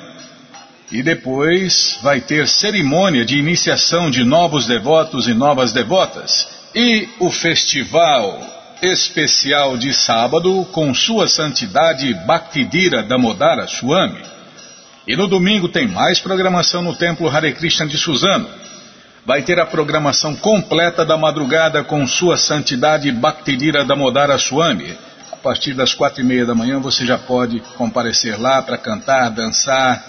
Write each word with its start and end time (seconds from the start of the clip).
E 0.91 1.03
depois 1.03 1.99
vai 2.02 2.21
ter 2.21 2.47
cerimônia 2.47 3.25
de 3.25 3.38
iniciação 3.38 4.09
de 4.09 4.23
novos 4.23 4.66
devotos 4.66 5.27
e 5.27 5.33
novas 5.33 5.73
devotas. 5.73 6.47
E 6.73 7.09
o 7.19 7.30
festival 7.30 8.58
especial 8.81 9.77
de 9.77 9.93
sábado 9.93 10.65
com 10.71 10.93
Sua 10.93 11.27
Santidade 11.27 12.13
Bhaktidira 12.25 13.03
Damodara 13.03 13.67
Swami. 13.67 14.21
E 15.07 15.15
no 15.15 15.27
domingo 15.27 15.67
tem 15.67 15.88
mais 15.88 16.19
programação 16.19 16.81
no 16.81 16.95
Templo 16.95 17.27
Hare 17.30 17.52
Krishna 17.53 17.88
de 17.88 17.97
Suzano. 17.97 18.47
Vai 19.25 19.41
ter 19.41 19.59
a 19.59 19.66
programação 19.66 20.35
completa 20.35 21.05
da 21.05 21.17
madrugada 21.17 21.83
com 21.83 22.07
Sua 22.07 22.38
Santidade 22.38 23.11
Bhaktidira 23.11 23.83
Damodara 23.83 24.38
Swami. 24.38 24.97
A 25.31 25.35
partir 25.35 25.73
das 25.73 25.94
quatro 25.94 26.22
e 26.22 26.23
meia 26.23 26.45
da 26.45 26.55
manhã 26.55 26.80
você 26.80 27.05
já 27.05 27.17
pode 27.17 27.59
comparecer 27.75 28.39
lá 28.39 28.61
para 28.61 28.77
cantar, 28.77 29.30
dançar, 29.30 30.03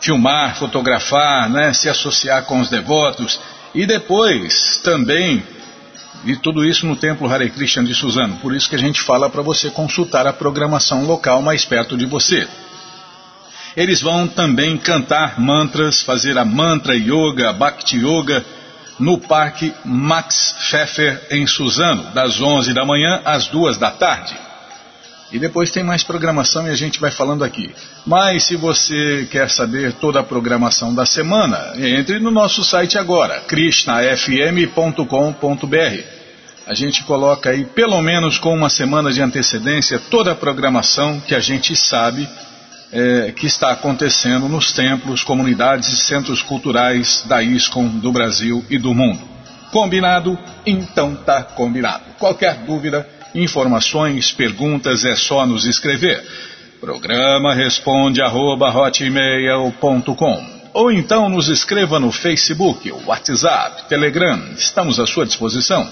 filmar, 0.00 0.56
fotografar, 0.56 1.48
né, 1.48 1.72
se 1.72 1.88
associar 1.88 2.44
com 2.44 2.60
os 2.60 2.68
devotos 2.68 3.40
e 3.74 3.86
depois 3.86 4.76
também 4.84 5.42
e 6.24 6.36
tudo 6.36 6.64
isso 6.64 6.86
no 6.86 6.96
Templo 6.96 7.30
Hare 7.30 7.50
Krishna 7.50 7.84
de 7.84 7.94
Suzano. 7.94 8.36
Por 8.36 8.54
isso 8.54 8.68
que 8.68 8.76
a 8.76 8.78
gente 8.78 9.00
fala 9.00 9.28
para 9.28 9.42
você 9.42 9.70
consultar 9.70 10.26
a 10.26 10.32
programação 10.32 11.04
local 11.04 11.42
mais 11.42 11.64
perto 11.64 11.96
de 11.96 12.06
você. 12.06 12.46
Eles 13.76 14.00
vão 14.00 14.28
também 14.28 14.78
cantar 14.78 15.40
mantras, 15.40 16.00
fazer 16.00 16.38
a 16.38 16.44
mantra 16.44 16.94
yoga, 16.94 17.52
bhakti 17.52 17.96
yoga, 17.96 18.44
no 18.98 19.18
Parque 19.18 19.74
Max 19.84 20.54
Pfeffer 20.58 21.26
em 21.30 21.46
Suzano, 21.46 22.04
das 22.14 22.40
11 22.40 22.72
da 22.72 22.84
manhã 22.84 23.20
às 23.24 23.48
2 23.48 23.76
da 23.76 23.90
tarde. 23.90 24.36
E 25.32 25.38
depois 25.38 25.72
tem 25.72 25.82
mais 25.82 26.04
programação 26.04 26.68
e 26.68 26.70
a 26.70 26.76
gente 26.76 27.00
vai 27.00 27.10
falando 27.10 27.42
aqui. 27.42 27.74
Mas 28.06 28.44
se 28.44 28.54
você 28.54 29.26
quer 29.28 29.50
saber 29.50 29.94
toda 29.94 30.20
a 30.20 30.22
programação 30.22 30.94
da 30.94 31.04
semana, 31.04 31.72
entre 31.76 32.20
no 32.20 32.30
nosso 32.30 32.62
site 32.62 32.96
agora, 32.96 33.40
krishnafm.com.br. 33.40 36.13
A 36.66 36.74
gente 36.74 37.04
coloca 37.04 37.50
aí, 37.50 37.64
pelo 37.64 38.00
menos 38.00 38.38
com 38.38 38.54
uma 38.54 38.70
semana 38.70 39.12
de 39.12 39.20
antecedência, 39.20 39.98
toda 39.98 40.32
a 40.32 40.34
programação 40.34 41.20
que 41.20 41.34
a 41.34 41.40
gente 41.40 41.76
sabe 41.76 42.28
é, 42.92 43.32
que 43.32 43.46
está 43.46 43.70
acontecendo 43.70 44.48
nos 44.48 44.72
templos, 44.72 45.22
comunidades 45.22 45.88
e 45.88 45.96
centros 45.96 46.42
culturais 46.42 47.24
da 47.26 47.42
ISCOM 47.42 47.88
do 47.98 48.10
Brasil 48.12 48.64
e 48.70 48.78
do 48.78 48.94
mundo. 48.94 49.20
Combinado? 49.70 50.38
Então 50.64 51.14
tá 51.14 51.42
combinado. 51.42 52.04
Qualquer 52.18 52.54
dúvida, 52.58 53.06
Informações, 53.34 54.30
perguntas 54.30 55.04
é 55.04 55.16
só 55.16 55.44
nos 55.44 55.64
escrever. 55.66 56.24
Programa 56.80 57.52
responde 57.52 58.22
arroba, 58.22 58.72
ou 60.72 60.92
então 60.92 61.28
nos 61.28 61.48
escreva 61.48 61.98
no 61.98 62.12
Facebook, 62.12 62.92
WhatsApp, 63.04 63.88
Telegram. 63.88 64.52
Estamos 64.56 65.00
à 65.00 65.06
sua 65.06 65.26
disposição. 65.26 65.88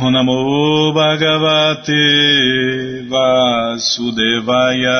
Namo 0.00 0.92
Bhagavate 0.92 1.92
Vasudevaya 3.08 4.94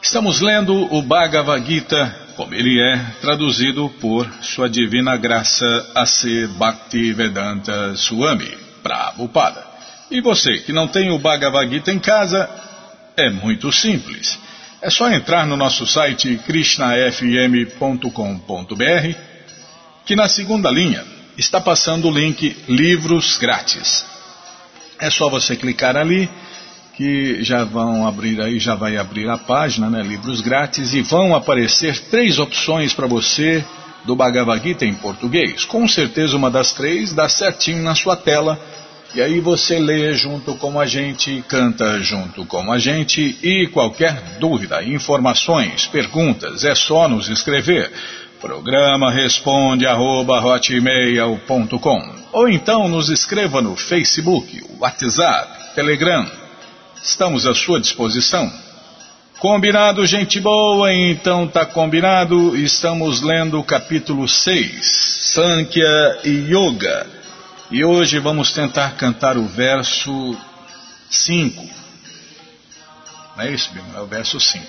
Estamos 0.00 0.40
lendo 0.40 0.72
o 0.94 1.02
Bhagavad 1.02 1.62
Gita, 1.66 2.16
como 2.36 2.54
ele 2.54 2.80
é, 2.80 2.96
traduzido 3.20 3.90
por 4.00 4.26
Sua 4.40 4.70
Divina 4.70 5.14
Graça 5.18 5.66
A.C. 5.94 6.46
Bhaktivedanta 6.56 7.94
Swami, 7.96 8.56
Prabhupada. 8.82 9.62
E 10.10 10.22
você 10.22 10.60
que 10.60 10.72
não 10.72 10.88
tem 10.88 11.10
o 11.10 11.18
Bhagavad 11.18 11.68
Gita 11.70 11.92
em 11.92 11.98
casa, 11.98 12.48
é 13.14 13.28
muito 13.28 13.70
simples. 13.70 14.45
É 14.82 14.90
só 14.90 15.10
entrar 15.10 15.46
no 15.46 15.56
nosso 15.56 15.86
site 15.86 16.38
krishnafm.com.br 16.46 19.18
que 20.04 20.14
na 20.14 20.28
segunda 20.28 20.70
linha 20.70 21.02
está 21.36 21.60
passando 21.60 22.08
o 22.08 22.10
link 22.10 22.56
Livros 22.68 23.38
Grátis. 23.38 24.04
É 24.98 25.10
só 25.10 25.30
você 25.30 25.56
clicar 25.56 25.96
ali 25.96 26.28
que 26.94 27.42
já 27.42 27.64
vão 27.64 28.06
abrir 28.06 28.40
aí, 28.40 28.58
já 28.58 28.74
vai 28.74 28.96
abrir 28.96 29.28
a 29.28 29.36
página, 29.36 29.90
né, 29.90 30.02
Livros 30.02 30.40
Grátis, 30.40 30.94
e 30.94 31.02
vão 31.02 31.34
aparecer 31.34 31.98
três 32.10 32.38
opções 32.38 32.94
para 32.94 33.06
você 33.06 33.64
do 34.04 34.14
Bhagavad 34.14 34.62
Gita 34.62 34.84
em 34.84 34.94
português. 34.94 35.64
Com 35.64 35.88
certeza 35.88 36.36
uma 36.36 36.50
das 36.50 36.72
três 36.72 37.12
dá 37.12 37.28
certinho 37.28 37.82
na 37.82 37.94
sua 37.94 38.16
tela 38.16 38.58
e 39.16 39.22
aí 39.22 39.40
você 39.40 39.78
lê 39.78 40.12
junto 40.12 40.56
com 40.56 40.78
a 40.78 40.84
gente, 40.84 41.42
canta 41.48 41.98
junto 42.02 42.44
com 42.44 42.70
a 42.70 42.78
gente 42.78 43.34
e 43.42 43.66
qualquer 43.68 44.36
dúvida, 44.38 44.84
informações, 44.84 45.86
perguntas, 45.86 46.66
é 46.66 46.74
só 46.74 47.08
nos 47.08 47.30
escrever. 47.30 47.90
Programa 48.38 49.10
responde 49.10 49.86
arroba, 49.86 50.38
ou 52.30 52.46
então 52.46 52.88
nos 52.88 53.08
escreva 53.08 53.62
no 53.62 53.74
Facebook, 53.74 54.62
WhatsApp, 54.78 55.74
Telegram. 55.74 56.30
Estamos 57.02 57.46
à 57.46 57.54
sua 57.54 57.80
disposição. 57.80 58.52
Combinado, 59.38 60.04
gente 60.04 60.38
boa? 60.40 60.92
Então 60.92 61.48
tá 61.48 61.64
combinado. 61.64 62.54
Estamos 62.54 63.22
lendo 63.22 63.58
o 63.58 63.64
capítulo 63.64 64.28
6, 64.28 65.30
Sankhya 65.32 66.18
e 66.22 66.54
Yoga 66.54 67.16
e 67.68 67.84
hoje 67.84 68.20
vamos 68.20 68.52
tentar 68.52 68.96
cantar 68.96 69.36
o 69.36 69.44
verso 69.44 70.38
5. 71.10 71.68
Não 73.36 73.42
é 73.42 73.50
isso, 73.50 73.72
Bíblia? 73.72 73.96
É 73.96 74.00
o 74.00 74.06
verso 74.06 74.38
5. 74.38 74.64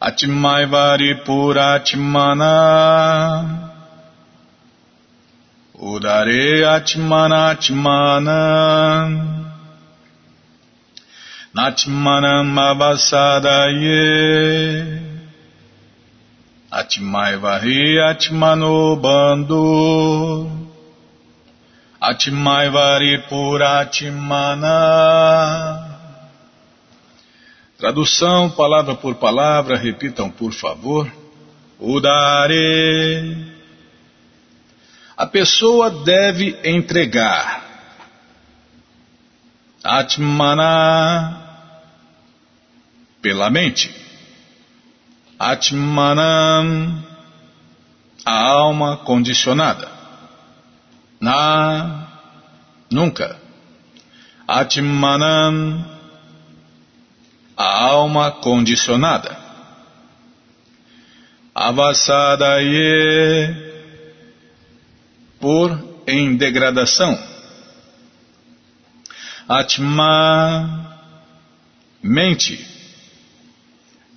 Atmaivari 0.00 1.24
Puratmana 1.26 2.54
Udare 5.80 6.64
Atmana 6.64 7.50
Atmana 7.54 9.08
Natmanam 11.54 12.58
Avasadaye 12.58 14.02
Atmaivahi 16.72 17.98
Atmano 18.00 18.96
Bandhu 18.96 20.50
Atmaivari 22.02 23.18
Puratmana 23.28 24.76
Tradução, 27.78 28.50
palavra 28.50 28.96
por 28.96 29.14
palavra, 29.14 29.76
repitam 29.76 30.28
por 30.28 30.52
favor. 30.52 31.08
Udare. 31.78 33.57
A 35.18 35.26
pessoa 35.26 35.90
deve 35.90 36.56
entregar. 36.62 37.64
Atmana. 39.82 41.42
Pela 43.20 43.50
mente. 43.50 43.92
Atmanam. 45.36 47.04
A 48.24 48.32
alma 48.32 48.98
condicionada. 48.98 49.90
Na. 51.20 52.06
Nunca. 52.88 53.36
Atmanam 54.46 55.84
a 57.56 57.84
alma 57.86 58.30
condicionada. 58.30 59.36
Avasadaye 61.52 63.67
por 65.40 66.02
em 66.06 66.36
degradação. 66.36 67.18
Atma 69.48 70.98
mente. 72.02 72.66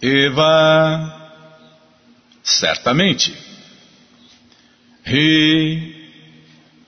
Eva 0.01 1.39
certamente. 2.43 3.35
Ri 5.03 6.09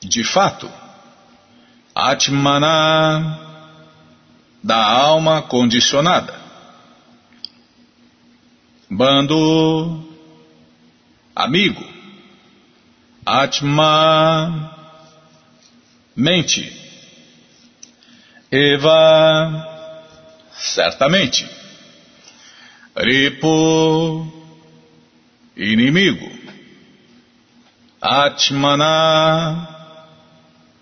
de 0.02 0.24
fato. 0.24 0.70
Atmana 1.96 3.40
da 4.64 4.84
alma 4.84 5.42
condicionada. 5.42 6.42
Bando, 8.90 10.04
amigo, 11.36 11.93
Atma, 13.26 14.72
mente, 16.16 16.72
Eva, 18.52 19.68
certamente, 20.54 21.50
Ripo, 22.96 24.28
inimigo, 25.56 26.30
Atmana, 28.02 29.70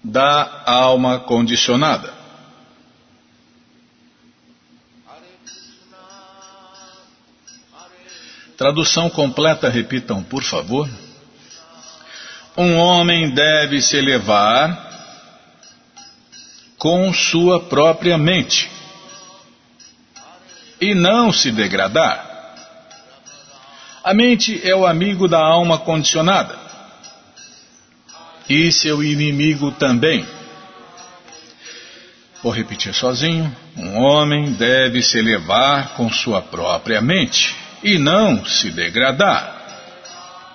da 0.04 0.63
alma 0.65 1.20
condicionada. 1.20 2.12
Tradução 8.58 9.10
completa, 9.10 9.70
repitam, 9.70 10.24
por 10.24 10.44
favor. 10.44 10.89
Um 12.58 12.75
homem 12.75 13.29
deve 13.31 13.81
se 13.81 13.96
elevar 13.98 14.89
com 16.77 17.13
sua 17.13 17.62
própria 17.62 18.17
mente 18.17 18.70
e 20.79 20.93
não 20.93 21.31
se 21.31 21.51
degradar. 21.51 22.29
A 24.03 24.13
mente 24.13 24.60
é 24.67 24.75
o 24.75 24.86
amigo 24.86 25.27
da 25.27 25.39
alma 25.39 25.77
condicionada 25.77 26.60
e 28.50 28.72
seu 28.72 29.01
inimigo 29.01 29.72
também. 29.72 30.25
Vou 32.43 32.51
repetir 32.51 32.93
sozinho. 32.93 33.55
Um 33.77 34.00
homem 34.00 34.51
deve 34.53 35.01
se 35.01 35.20
elevar 35.20 35.89
com 35.89 36.12
sua 36.12 36.41
própria 36.41 37.00
mente 37.00 37.55
e 37.84 37.98
não 37.98 38.43
se 38.43 38.72
degradar. 38.72 39.61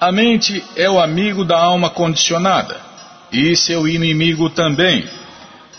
A 0.00 0.12
mente 0.12 0.62
é 0.76 0.90
o 0.90 1.00
amigo 1.00 1.44
da 1.44 1.58
alma 1.58 1.88
condicionada 1.88 2.76
e 3.32 3.56
seu 3.56 3.88
inimigo 3.88 4.50
também. 4.50 5.08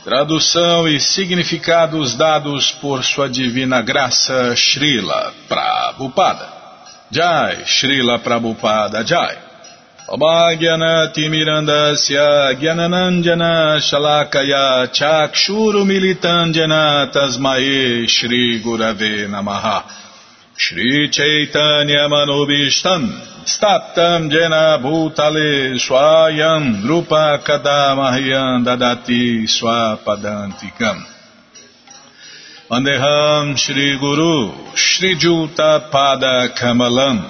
Tradução 0.03 0.87
e 0.87 0.99
significados 0.99 2.15
dados 2.15 2.71
por 2.71 3.03
sua 3.03 3.29
divina 3.29 3.81
graça 3.81 4.55
Srila 4.55 5.33
Prabhupada. 5.47 6.47
Jai, 7.11 7.63
Srila 7.65 8.17
Prabhupada 8.17 9.05
Jai. 9.05 9.37
Mirandasya 11.29 12.53
Gyananandjana 12.59 13.79
Shalakaya 13.79 14.87
Chakshuru 14.91 15.85
Militandjana 15.85 17.11
Tasmae 17.11 18.07
Shri 18.07 18.59
Gurave 18.61 19.27
Namaha 19.27 20.06
Shri 20.59 21.07
Chaitanya 21.11 22.09
Manobishtam 22.09 23.05
Staptam 23.45 24.27
Jena 24.31 24.81
Bhutale 24.81 25.77
Swayam 25.77 26.81
Rupa 26.83 27.39
Kadamahyam 27.45 28.65
Dadati 28.65 29.43
Swapadantikam 29.45 31.05
Vandeham 32.71 33.55
Shri 33.55 33.99
Guru 33.99 34.73
Shri 34.73 35.15
Juta 35.15 35.89
Pada 35.93 36.49
Kamalam 36.57 37.21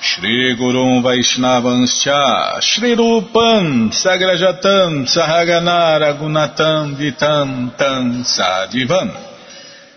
Shri 0.00 0.56
Gurum 0.56 1.02
Vaishnavanscha 1.04 2.62
Shri 2.62 2.96
Rupam 2.96 3.92
Sagrajatam 3.92 5.04
Sahagana 5.04 6.00
Ragunatam 6.00 6.96
Vitam 6.96 7.76
Tam 7.76 8.24
Sadivam 8.24 9.31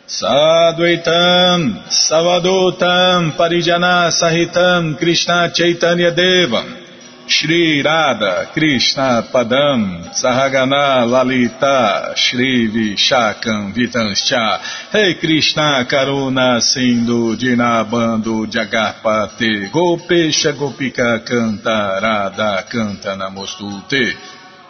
Sadvaitam 0.08 1.82
Savadotam 1.90 3.32
Parijana 3.36 4.12
Sahitam 4.12 4.96
Krishna 5.00 5.50
Chaitanya 5.52 6.12
Devam 6.12 6.78
Shri 7.26 7.82
Radha 7.82 8.52
Krishna 8.54 9.28
Padam 9.34 10.14
Sahagana 10.14 11.10
Lalita 11.10 12.14
Shri 12.16 12.70
Vishakam 12.70 13.74
Vitanscha 13.74 14.94
Rei 14.94 15.16
Krishna 15.16 15.88
Karuna 15.90 16.62
Sindhu 16.62 17.36
Dinabando 17.36 18.46
Jagarpate 18.46 19.72
Gopesha 19.72 20.54
Gopika 20.54 21.26
Canta 21.26 22.00
Radha 22.00 22.64
Canta 22.70 23.18
Namostute 23.18 24.14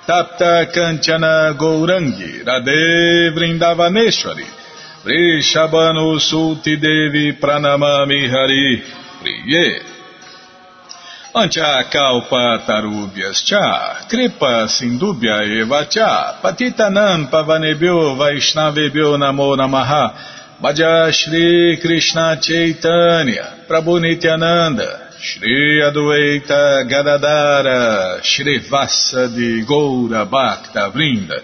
Tapta 0.07 0.71
Kanchana 0.71 1.53
Gourangi 1.57 2.41
Radhe 2.45 3.35
Vrindavaneshwari 3.35 4.63
Vrishabhanu 5.05 6.19
Sulti 6.19 6.77
Devi 6.81 7.33
Pranamami 7.33 8.27
Hari 8.27 8.81
Priye 9.21 9.81
Ancha 11.35 11.83
kalpa 11.91 12.63
tarubhyas 12.65 13.45
cha, 13.45 14.07
kripa 14.09 14.67
sindubhya 14.67 15.43
eva 15.61 15.85
cha, 15.85 16.39
patitanam 16.41 17.29
pavanebhyo 17.29 18.15
vaishnavebhyo 18.15 19.17
namo 19.19 19.55
namaha, 19.55 20.13
Bhaja 20.61 21.11
Shri 21.11 21.77
Krishna 21.81 22.39
Chaitanya, 22.41 23.67
Prabhu 23.67 23.99
Nityananda, 23.99 25.11
Shri 25.19 25.81
Adueita 25.83 26.89
Gadadara, 26.89 28.23
Shri 28.23 28.59
Vassa 28.59 29.27
de 29.27 29.65
Goura 29.65 30.25
Bhakta 30.25 30.89
Vrinda, 30.89 31.43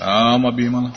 Calma, 0.00 0.50
Bimala. 0.50 0.90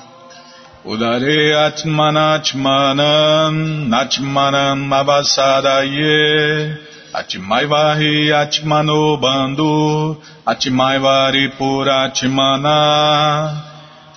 Udare 0.86 1.54
atmanachmanam 1.68 3.54
nachmanam 3.90 4.94
avasadaye 4.94 6.78
Atmaivahi 7.14 8.32
atmano 8.32 9.18
bandhu 9.18 10.18
Atmaivari 10.46 11.50
puratmana 11.58 12.78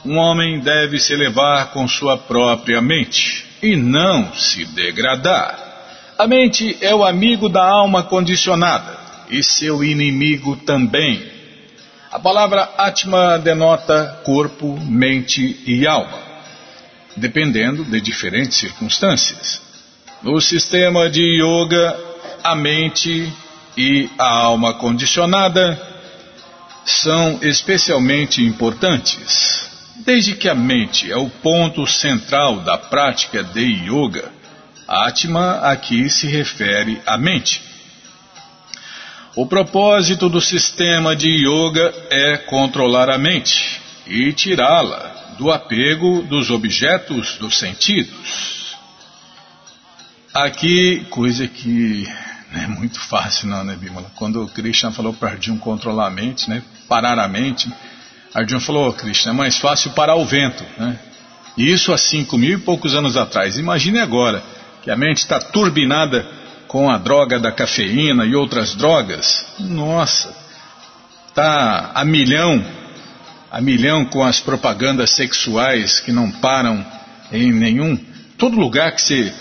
Um 0.05 0.19
homem 0.19 0.61
deve 0.61 1.01
se 1.01 1.15
elevar 1.15 1.73
com 1.73 1.89
sua 1.89 2.17
própria 2.17 2.81
mente 2.81 3.45
e 3.61 3.75
não 3.75 4.33
se 4.35 4.65
degradar. 4.67 5.59
A 6.17 6.29
mente 6.29 6.79
é 6.81 6.95
o 6.95 7.05
amigo 7.05 7.49
da 7.49 7.67
alma 7.69 8.05
condicionada 8.05 8.97
e 9.29 9.43
seu 9.43 9.83
inimigo 9.83 10.55
também. 10.55 11.36
A 12.17 12.19
palavra 12.19 12.71
Atma 12.79 13.39
denota 13.39 14.23
corpo, 14.25 14.81
mente 14.81 15.63
e 15.67 15.87
alma, 15.87 16.19
dependendo 17.15 17.85
de 17.85 18.01
diferentes 18.01 18.57
circunstâncias. 18.57 19.61
No 20.23 20.41
sistema 20.41 21.11
de 21.11 21.21
yoga, 21.21 21.95
a 22.43 22.57
mente 22.57 23.31
e 23.77 24.09
a 24.17 24.31
alma 24.31 24.73
condicionada 24.73 25.79
são 26.87 27.39
especialmente 27.43 28.43
importantes. 28.43 29.69
Desde 29.97 30.37
que 30.37 30.49
a 30.49 30.55
mente 30.55 31.13
é 31.13 31.19
o 31.19 31.29
ponto 31.29 31.87
central 31.87 32.61
da 32.61 32.79
prática 32.79 33.45
de 33.45 33.91
yoga, 33.91 34.33
Atma 34.89 35.59
aqui 35.71 36.09
se 36.09 36.27
refere 36.27 36.99
à 37.05 37.19
mente. 37.19 37.61
O 39.37 39.45
propósito 39.45 40.31
do 40.31 40.41
sistema 40.41 41.15
de 41.15 41.29
yoga 41.29 41.93
é 42.11 42.39
controlar 42.39 43.11
a 43.11 43.19
mente 43.19 43.79
e 44.07 44.33
tirá-la 44.33 45.35
do 45.37 45.53
apego 45.53 46.23
dos 46.23 46.49
objetos 46.49 47.37
dos 47.37 47.59
sentidos. 47.59 48.75
Aqui, 50.33 51.05
coisa 51.11 51.47
que 51.47 52.09
não 52.51 52.63
é 52.63 52.67
muito 52.67 52.99
fácil 52.99 53.49
não, 53.49 53.63
né, 53.63 53.77
Bimala? 53.79 54.11
Quando 54.15 54.43
o 54.43 54.49
Krishna 54.49 54.91
falou 54.91 55.13
para 55.13 55.33
Arjuna 55.33 55.61
controlar 55.61 56.07
a 56.07 56.11
mente, 56.11 56.49
né, 56.49 56.63
parar 56.89 57.19
a 57.19 57.29
mente, 57.29 57.71
Arjuna 58.33 58.61
falou, 58.61 58.89
oh, 58.89 58.93
Krishna, 58.95 59.33
é 59.33 59.35
mais 59.35 59.59
fácil 59.59 59.91
parar 59.91 60.15
o 60.15 60.25
vento, 60.25 60.65
né? 60.79 60.99
Isso 61.59 61.93
há 61.93 61.99
cinco 61.99 62.39
mil 62.39 62.57
e 62.57 62.63
poucos 62.63 62.95
anos 62.95 63.19
atrás. 63.19 63.59
Imagine 63.59 63.99
agora 63.99 64.43
que 64.83 64.91
a 64.91 64.97
mente 64.97 65.19
está 65.19 65.39
turbinada 65.39 66.27
com 66.77 66.91
a 66.91 66.99
droga 66.99 67.39
da 67.39 67.51
cafeína 67.51 68.27
e 68.27 68.35
outras 68.35 68.75
drogas, 68.75 69.47
nossa, 69.59 70.31
tá 71.35 71.93
a 71.95 72.05
milhão, 72.05 72.63
a 73.51 73.63
milhão 73.63 74.05
com 74.05 74.23
as 74.23 74.41
propagandas 74.41 75.13
sexuais 75.13 76.01
que 76.01 76.13
não 76.13 76.31
param 76.31 76.85
em 77.33 77.51
nenhum, 77.51 77.99
todo 78.37 78.61
lugar 78.61 78.93
que 78.93 79.01
você 79.01 79.33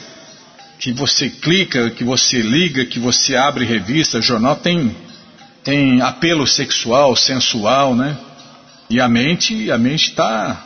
que 0.80 0.94
você 0.94 1.30
clica, 1.30 1.89
que 1.89 2.06
você 2.06 2.42
liga, 2.42 2.86
que 2.86 3.00
você 3.00 3.36
abre 3.36 3.65
revista, 3.65 4.22
jornal 4.22 4.56
tem 4.56 4.96
tem 5.62 6.01
apelo 6.01 6.48
sexual, 6.48 7.18
sensual, 7.18 7.94
né? 7.94 8.15
E 8.89 9.01
a 9.01 9.10
mente, 9.10 9.70
a 9.70 9.77
mente 9.77 10.12
está 10.12 10.63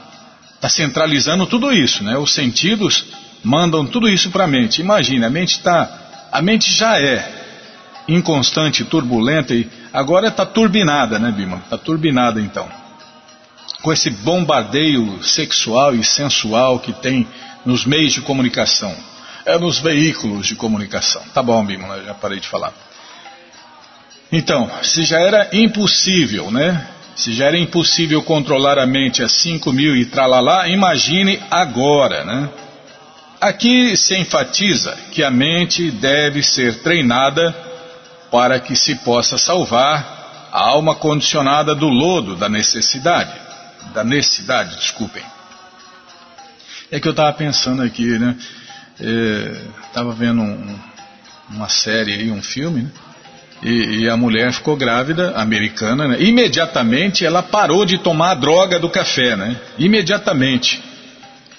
tá 0.61 0.69
centralizando 0.69 1.47
tudo 1.47 1.73
isso, 1.73 2.03
né? 2.03 2.15
Os 2.15 2.31
sentidos 2.31 3.05
mandam 3.43 3.87
tudo 3.87 4.07
isso 4.07 4.29
para 4.29 4.43
a 4.43 4.47
mente. 4.47 4.81
Imagina, 4.81 5.25
a 5.25 5.31
mente 5.31 5.53
está 5.53 6.08
a 6.31 6.41
mente 6.41 6.71
já 6.71 6.99
é 6.99 7.39
inconstante, 8.07 8.83
turbulenta 8.83 9.53
e 9.53 9.69
agora 9.93 10.27
está 10.27 10.45
turbinada, 10.45 11.19
né, 11.19 11.31
Bima? 11.31 11.57
Está 11.57 11.77
turbinada 11.77 12.39
então. 12.41 12.67
Com 13.81 13.93
esse 13.93 14.09
bombardeio 14.09 15.23
sexual 15.23 15.95
e 15.95 16.03
sensual 16.03 16.79
que 16.79 16.91
tem 16.93 17.27
nos 17.65 17.85
meios 17.85 18.13
de 18.13 18.21
comunicação, 18.21 18.95
é 19.45 19.57
nos 19.57 19.79
veículos 19.79 20.47
de 20.47 20.55
comunicação. 20.55 21.21
Tá 21.33 21.41
bom, 21.41 21.63
Bima, 21.65 22.01
já 22.03 22.13
parei 22.13 22.39
de 22.39 22.47
falar. 22.47 22.73
Então, 24.31 24.69
se 24.83 25.03
já 25.03 25.19
era 25.19 25.49
impossível, 25.53 26.51
né? 26.51 26.87
Se 27.15 27.33
já 27.33 27.45
era 27.45 27.57
impossível 27.57 28.21
controlar 28.23 28.77
a 28.77 28.85
mente 28.85 29.23
a 29.23 29.27
5 29.27 29.73
mil 29.73 29.95
e 29.95 30.05
tralalá, 30.05 30.67
imagine 30.67 31.39
agora, 31.49 32.23
né? 32.23 32.49
Aqui 33.39 33.95
se 33.95 34.15
enfatiza 34.17 34.97
que 35.11 35.23
a 35.23 35.31
mente 35.31 35.89
deve 35.91 36.43
ser 36.43 36.81
treinada 36.81 37.55
para 38.29 38.59
que 38.59 38.75
se 38.75 38.95
possa 38.95 39.37
salvar 39.37 40.49
a 40.51 40.59
alma 40.59 40.95
condicionada 40.95 41.73
do 41.73 41.87
lodo 41.87 42.35
da 42.35 42.49
necessidade. 42.49 43.31
Da 43.93 44.03
necessidade, 44.03 44.75
desculpem. 44.75 45.23
É 46.91 46.99
que 46.99 47.07
eu 47.07 47.11
estava 47.11 47.31
pensando 47.31 47.81
aqui, 47.81 48.19
né? 48.19 48.35
Estava 49.87 50.11
é, 50.11 50.15
vendo 50.15 50.41
um, 50.41 50.79
uma 51.49 51.69
série 51.69 52.13
aí, 52.13 52.31
um 52.31 52.41
filme, 52.41 52.83
né? 52.83 52.91
E, 53.61 54.03
e, 54.03 54.09
a 54.09 54.15
mulher 54.15 54.53
ficou 54.53 54.77
grávida, 54.77 55.33
americana, 55.35 56.07
né? 56.07 56.21
Imediatamente 56.21 57.25
ela 57.25 57.43
parou 57.43 57.85
de 57.85 57.97
tomar 57.97 58.31
a 58.31 58.35
droga 58.35 58.79
do 58.79 58.89
café, 58.89 59.35
né? 59.35 59.59
Imediatamente. 59.77 60.81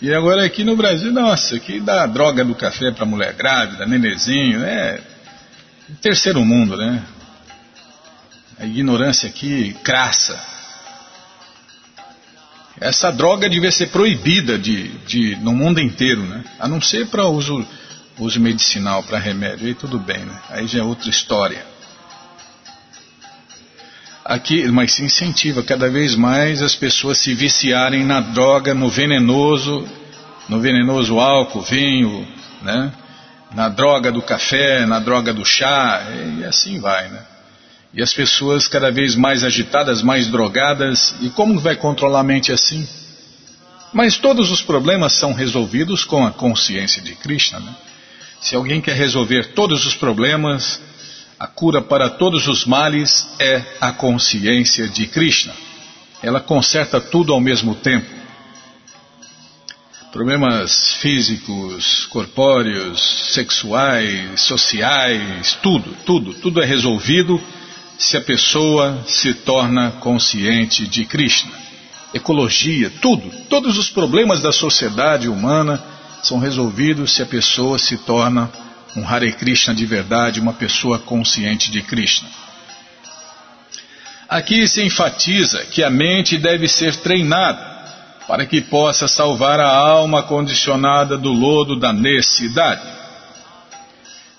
E 0.03 0.15
agora 0.15 0.47
aqui 0.47 0.65
no 0.65 0.75
Brasil, 0.77 1.13
nossa, 1.13 1.57
aqui 1.57 1.79
dá 1.79 2.07
droga 2.07 2.43
do 2.43 2.55
café 2.55 2.91
para 2.91 3.05
mulher 3.05 3.35
grávida, 3.35 3.85
nenezinho, 3.85 4.65
é 4.65 4.99
terceiro 6.01 6.43
mundo, 6.43 6.75
né? 6.75 7.05
A 8.59 8.65
ignorância 8.65 9.29
aqui 9.29 9.77
crassa. 9.85 10.41
Essa 12.81 13.11
droga 13.13 13.51
devia 13.51 13.71
ser 13.71 13.91
proibida 13.91 14.59
de, 14.59 14.89
de, 15.07 15.37
no 15.37 15.53
mundo 15.53 15.79
inteiro, 15.81 16.23
né? 16.23 16.45
A 16.59 16.67
não 16.67 16.81
ser 16.81 17.09
para 17.09 17.27
uso, 17.27 17.63
uso 18.19 18.41
medicinal, 18.41 19.03
para 19.03 19.19
remédio, 19.19 19.67
aí 19.67 19.75
tudo 19.75 19.99
bem, 19.99 20.25
né? 20.25 20.41
Aí 20.49 20.67
já 20.67 20.79
é 20.79 20.83
outra 20.83 21.11
história. 21.11 21.63
Aqui, 24.31 24.69
mas 24.69 25.01
incentiva 25.01 25.61
cada 25.61 25.91
vez 25.91 26.15
mais 26.15 26.63
as 26.63 26.77
pessoas 26.77 27.19
se 27.19 27.35
viciarem 27.35 28.05
na 28.05 28.21
droga, 28.21 28.73
no 28.73 28.89
venenoso, 28.89 29.85
no 30.49 30.61
venenoso 30.61 31.19
álcool, 31.19 31.63
vinho, 31.63 32.25
né? 32.63 32.93
na 33.53 33.69
droga 33.69 34.13
do 34.13 34.23
café, 34.23 34.87
na 34.87 35.01
droga 35.01 35.35
do 35.35 35.45
chá, 35.45 36.07
e 36.39 36.45
assim 36.45 36.79
vai, 36.79 37.09
né? 37.09 37.23
E 37.93 38.01
as 38.01 38.15
pessoas 38.15 38.69
cada 38.69 38.89
vez 38.93 39.17
mais 39.17 39.43
agitadas, 39.43 40.01
mais 40.01 40.29
drogadas, 40.29 41.13
e 41.21 41.29
como 41.31 41.59
vai 41.59 41.75
controlar 41.75 42.21
a 42.21 42.23
mente 42.23 42.53
assim? 42.53 42.87
Mas 43.93 44.17
todos 44.17 44.53
os 44.53 44.63
problemas 44.63 45.15
são 45.15 45.33
resolvidos 45.33 46.05
com 46.05 46.25
a 46.25 46.31
consciência 46.31 47.03
de 47.03 47.17
Krishna, 47.17 47.59
né? 47.59 47.75
Se 48.41 48.55
alguém 48.55 48.81
quer 48.81 48.95
resolver 48.95 49.55
todos 49.55 49.85
os 49.85 49.97
problemas, 49.97 50.81
a 51.41 51.47
cura 51.47 51.81
para 51.81 52.11
todos 52.11 52.47
os 52.47 52.67
males 52.67 53.27
é 53.39 53.65
a 53.81 53.93
consciência 53.93 54.87
de 54.87 55.07
Krishna. 55.07 55.55
Ela 56.23 56.39
conserta 56.39 57.01
tudo 57.01 57.33
ao 57.33 57.41
mesmo 57.41 57.75
tempo 57.75 58.21
problemas 60.13 60.95
físicos, 60.95 62.07
corpóreos, 62.07 63.33
sexuais, 63.33 64.41
sociais, 64.41 65.57
tudo, 65.63 65.97
tudo, 66.05 66.35
tudo 66.35 66.61
é 66.61 66.67
resolvido 66.67 67.41
se 67.97 68.17
a 68.17 68.21
pessoa 68.21 69.05
se 69.07 69.33
torna 69.33 69.93
consciente 69.93 70.87
de 70.87 71.05
Krishna. 71.05 71.53
Ecologia, 72.13 72.93
tudo, 73.01 73.31
todos 73.49 73.79
os 73.79 73.89
problemas 73.89 74.43
da 74.43 74.51
sociedade 74.51 75.29
humana 75.29 75.81
são 76.23 76.39
resolvidos 76.39 77.13
se 77.13 77.23
a 77.23 77.27
pessoa 77.27 77.79
se 77.79 77.97
torna 77.99 78.51
um 78.97 79.07
Hare 79.07 79.33
Krishna 79.33 79.75
de 79.75 79.87
verdade, 79.87 80.41
uma 80.41 80.53
pessoa 80.53 80.99
consciente 80.99 81.71
de 81.71 81.83
Krishna. 81.83 82.29
Aqui 84.29 84.67
se 84.69 84.83
enfatiza 84.83 85.65
que 85.67 85.83
a 85.83 85.91
mente 85.91 86.39
deve 86.39 86.69
ser 86.69 86.97
treinada 86.97 87.71
para 88.29 88.47
que 88.47 88.61
possa 88.61 89.09
salvar 89.09 89.59
a 89.59 89.69
alma 89.69 90.23
condicionada 90.23 91.19
do 91.19 91.33
lodo 91.33 91.75
da 91.75 91.93
necessidade. 91.93 92.83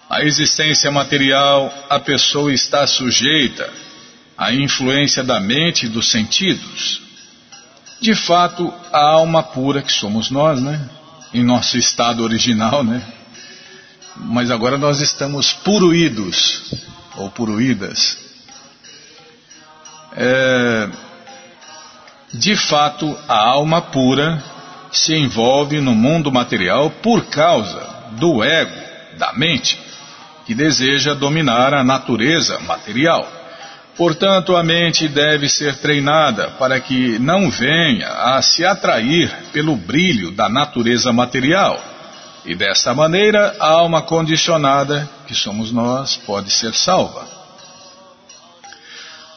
A 0.09 0.23
existência 0.23 0.89
material, 0.89 1.73
a 1.89 1.99
pessoa 1.99 2.53
está 2.53 2.87
sujeita 2.87 3.69
à 4.37 4.53
influência 4.53 5.23
da 5.23 5.39
mente 5.39 5.85
e 5.85 5.89
dos 5.89 6.09
sentidos. 6.09 7.01
De 7.99 8.15
fato, 8.15 8.73
a 8.91 8.99
alma 8.99 9.43
pura 9.43 9.81
que 9.81 9.91
somos 9.91 10.31
nós, 10.31 10.61
né? 10.61 10.89
Em 11.33 11.43
nosso 11.43 11.77
estado 11.77 12.23
original, 12.23 12.83
né? 12.83 13.05
Mas 14.15 14.51
agora 14.51 14.77
nós 14.77 14.99
estamos 14.99 15.53
puruídos, 15.53 16.73
ou 17.15 17.29
puruídas. 17.29 18.17
É, 20.15 20.89
de 22.33 22.55
fato, 22.55 23.17
a 23.27 23.37
alma 23.37 23.81
pura 23.81 24.43
se 24.91 25.15
envolve 25.15 25.79
no 25.79 25.95
mundo 25.95 26.31
material 26.31 26.89
por 26.89 27.25
causa 27.25 28.01
do 28.11 28.43
ego, 28.43 28.75
da 29.17 29.33
mente, 29.33 29.79
que 30.45 30.53
deseja 30.53 31.13
dominar 31.13 31.73
a 31.73 31.83
natureza 31.83 32.59
material. 32.59 33.25
Portanto, 33.95 34.55
a 34.55 34.63
mente 34.63 35.07
deve 35.07 35.47
ser 35.47 35.75
treinada 35.77 36.49
para 36.51 36.79
que 36.79 37.19
não 37.19 37.49
venha 37.49 38.07
a 38.07 38.41
se 38.41 38.65
atrair 38.65 39.29
pelo 39.53 39.75
brilho 39.75 40.31
da 40.31 40.49
natureza 40.49 41.11
material. 41.11 41.90
E 42.43 42.55
desta 42.55 42.93
maneira, 42.93 43.55
a 43.59 43.67
alma 43.67 44.01
condicionada, 44.01 45.07
que 45.27 45.35
somos 45.35 45.71
nós, 45.71 46.17
pode 46.17 46.49
ser 46.51 46.73
salva. 46.73 47.27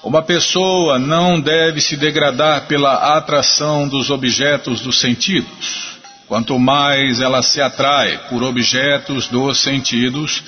Uma 0.03 0.23
pessoa 0.23 0.99
não 0.99 1.41
deve 1.41 1.81
se 1.81 1.97
degradar 1.97 2.67
pela 2.67 3.17
atração 3.17 3.89
dos 3.89 4.11
objetos 4.11 4.81
dos 4.81 5.01
sentidos. 5.01 5.95
Quanto 6.27 6.59
mais 6.59 7.21
ela 7.21 7.43
se 7.43 7.61
atrai 7.61 8.19
por 8.29 8.43
objetos 8.43 9.29
dos 9.29 9.61
sentidos, 9.61 10.43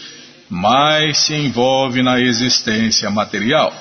mais 0.49 1.19
se 1.19 1.35
envolve 1.35 2.03
na 2.03 2.21
existência 2.21 3.11
material. 3.11 3.73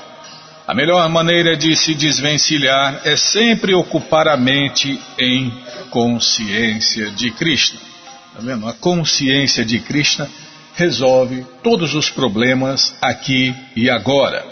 A 0.67 0.73
melhor 0.73 1.07
maneira 1.09 1.55
de 1.55 1.75
se 1.75 1.93
desvencilhar 1.93 3.01
é 3.05 3.15
sempre 3.15 3.73
ocupar 3.73 4.27
a 4.27 4.35
mente 4.35 4.99
em 5.17 5.53
consciência 5.89 7.11
de 7.11 7.31
Krishna. 7.31 7.94
Tá 8.35 8.41
vendo? 8.41 8.67
A 8.67 8.73
consciência 8.73 9.63
de 9.63 9.79
Krishna 9.79 10.29
resolve 10.73 11.45
todos 11.63 11.95
os 11.95 12.09
problemas 12.09 12.93
aqui 13.01 13.55
e 13.77 13.89
agora. 13.89 14.45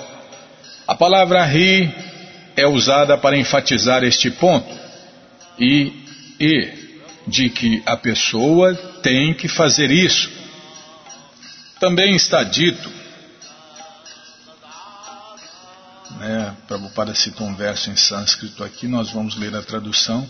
A 0.88 0.96
palavra 0.96 1.44
ri 1.44 1.94
é 2.56 2.66
usada 2.66 3.18
para 3.18 3.38
enfatizar 3.38 4.02
este 4.06 4.32
ponto 4.32 4.74
e, 5.60 5.92
e 6.40 6.94
de 7.28 7.50
que 7.50 7.84
a 7.86 7.98
pessoa 7.98 8.74
tem 9.02 9.34
que 9.34 9.50
fazer 9.50 9.92
isso. 9.92 10.32
Também 11.78 12.16
está 12.16 12.42
dito, 12.42 12.90
né, 16.20 16.56
Prabhupada 16.70 17.14
cita 17.14 17.44
um 17.44 17.54
verso 17.54 17.90
em 17.90 17.98
sânscrito 17.98 18.64
aqui, 18.64 18.88
nós 18.88 19.12
vamos 19.12 19.36
ler 19.36 19.54
a 19.54 19.62
tradução. 19.62 20.26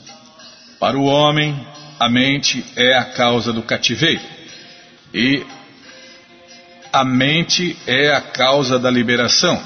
Para 0.79 0.97
o 0.97 1.03
homem, 1.03 1.55
a 2.03 2.09
mente 2.09 2.65
é 2.75 2.97
a 2.97 3.05
causa 3.05 3.53
do 3.53 3.63
cativeiro 3.63 4.21
e 5.13 5.41
a 6.91 7.05
mente 7.05 7.77
é 7.87 8.13
a 8.13 8.19
causa 8.19 8.77
da 8.77 8.91
liberação. 8.91 9.61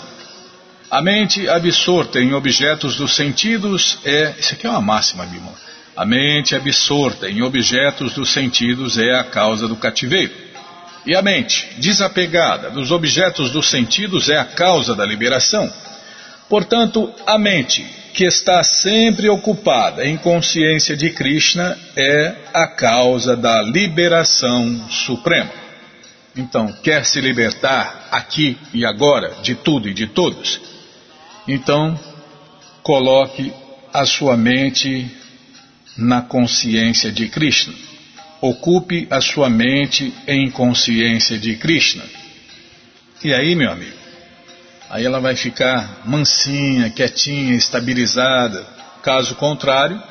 A 0.92 1.02
mente 1.02 1.50
absorta 1.50 2.20
em 2.20 2.34
objetos 2.34 2.96
dos 2.96 3.16
sentidos 3.16 3.98
é. 4.06 4.36
Isso 4.38 4.54
aqui 4.54 4.68
é 4.68 4.70
uma 4.70 4.82
máxima, 4.82 5.26
Bima. 5.26 5.52
A 5.96 6.06
mente 6.06 6.56
absorta 6.56 7.28
em 7.28 7.42
objetos 7.42 8.14
dos 8.14 8.30
sentidos 8.30 9.00
é 9.00 9.16
a 9.16 9.24
causa 9.24 9.68
do 9.68 9.76
cativeiro. 9.76 10.32
E 11.08 11.16
a 11.16 11.24
mente 11.24 11.68
desapegada 11.80 12.70
dos 12.70 12.92
objetos 12.92 13.50
dos 13.50 13.68
sentidos 13.68 14.30
é 14.30 14.38
a 14.38 14.46
causa 14.46 14.94
da 14.94 15.04
liberação. 15.04 15.74
Portanto, 16.48 17.12
a 17.26 17.40
mente 17.40 17.84
que 18.18 18.26
está 18.26 18.64
sempre 18.64 19.30
ocupada 19.30 20.04
em 20.04 20.18
consciência 20.18 20.98
de 20.98 21.12
Krishna 21.12 21.78
é 21.96 22.34
a 22.52 22.66
causa 22.66 23.38
da 23.38 23.62
liberação 23.62 24.90
suprema. 24.90 25.52
Então, 26.36 26.74
quer 26.82 27.06
se 27.06 27.22
libertar 27.22 28.08
aqui 28.10 28.58
e 28.74 28.84
agora 28.84 29.36
de 29.44 29.54
tudo 29.54 29.88
e 29.88 29.94
de 29.94 30.08
todos? 30.08 30.60
Então, 31.48 31.98
coloque 32.82 33.54
a 33.94 34.04
sua 34.04 34.36
mente 34.36 35.06
na 35.96 36.24
consciência 36.24 37.12
de 37.12 37.28
Krishna. 37.28 37.76
Ocupe 38.42 39.06
a 39.12 39.22
sua 39.22 39.48
mente 39.48 40.12
em 40.28 40.50
consciência 40.50 41.38
de 41.38 41.56
Krishna. 41.56 42.04
E 43.24 43.32
aí, 43.32 43.54
meu 43.54 43.72
amigo, 43.72 43.97
aí 44.90 45.06
ela 45.06 45.20
vai 45.20 45.36
ficar 45.36 46.02
mansinha, 46.06 46.90
quietinha, 46.90 47.56
estabilizada. 47.56 48.66
Caso 49.02 49.36
contrário, 49.36 50.02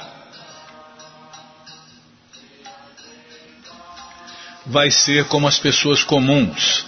vai 4.65 4.91
ser 4.91 5.27
como 5.27 5.47
as 5.47 5.59
pessoas 5.59 6.03
comuns, 6.03 6.87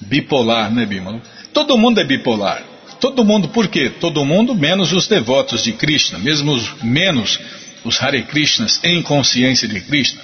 bipolar, 0.00 0.72
né, 0.72 0.86
Bímola? 0.86 1.20
Todo 1.52 1.76
mundo 1.76 2.00
é 2.00 2.04
bipolar. 2.04 2.62
Todo 3.00 3.24
mundo, 3.24 3.48
por 3.48 3.66
quê? 3.66 3.90
Todo 3.90 4.24
mundo, 4.24 4.54
menos 4.54 4.92
os 4.92 5.08
devotos 5.08 5.64
de 5.64 5.72
Krishna, 5.72 6.18
mesmo 6.18 6.52
os, 6.52 6.82
menos 6.82 7.38
os 7.84 8.00
Hare 8.00 8.22
Krishnas 8.22 8.80
em 8.84 9.02
consciência 9.02 9.66
de 9.66 9.80
Krishna. 9.80 10.22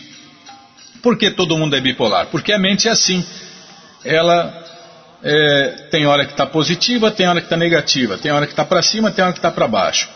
Por 1.03 1.19
que 1.19 1.31
todo 1.31 1.59
mundo 1.59 1.75
é 1.75 1.81
bipolar? 1.81 2.27
Porque 2.27 2.53
a 2.53 2.59
mente 2.59 2.89
é 2.89 2.93
assim. 2.93 3.25
Ela 4.05 4.68
é, 5.23 5.89
tem 5.91 6.07
hora 6.07 6.25
que 6.25 6.33
está 6.33 6.47
positiva, 6.47 7.11
tem 7.11 7.27
hora 7.27 7.41
que 7.41 7.47
está 7.47 7.57
negativa, 7.57 8.19
tem 8.19 8.31
hora 8.31 8.47
que 8.47 8.53
está 8.53 8.65
para 8.65 8.83
cima, 8.83 9.11
tem 9.11 9.25
hora 9.25 9.33
que 9.33 9.39
está 9.39 9.51
para 9.51 9.67
baixo. 9.67 10.09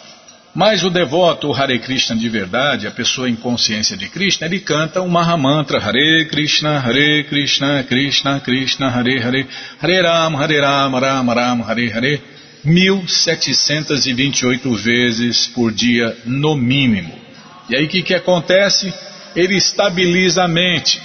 Mas 0.55 0.85
o 0.85 0.91
devoto, 0.91 1.49
o 1.49 1.55
Hare 1.55 1.79
Krishna 1.79 2.15
de 2.15 2.29
verdade, 2.29 2.87
a 2.87 2.91
pessoa 2.91 3.27
em 3.29 3.35
consciência 3.35 3.97
de 3.97 4.07
Krishna, 4.09 4.47
ele 4.47 4.61
canta 4.61 5.01
o 5.01 5.09
Mahamantra 5.09 5.79
Hare 5.79 6.27
Krishna, 6.27 6.79
Hare 6.79 7.25
Krishna, 7.25 7.83
Krishna 7.85 8.39
Krishna, 8.39 8.91
Hare 8.91 9.19
Hare, 9.19 9.49
Hare 9.81 10.03
Ram, 10.03 10.37
Hare 10.37 10.61
Ram, 10.61 10.99
Ram 10.99 11.31
Ram, 11.31 11.63
Hare 11.63 11.91
Hare. 11.91 12.23
1.728 12.67 14.77
vezes 14.77 15.47
por 15.49 15.73
dia, 15.73 16.17
no 16.25 16.55
mínimo. 16.55 17.13
E 17.69 17.77
aí 17.77 17.87
o 17.87 17.89
que, 17.89 18.03
que 18.03 18.15
acontece? 18.15 18.95
Ele 19.35 19.57
estabiliza 19.57 20.45
a 20.45 20.49
mente. 20.49 21.03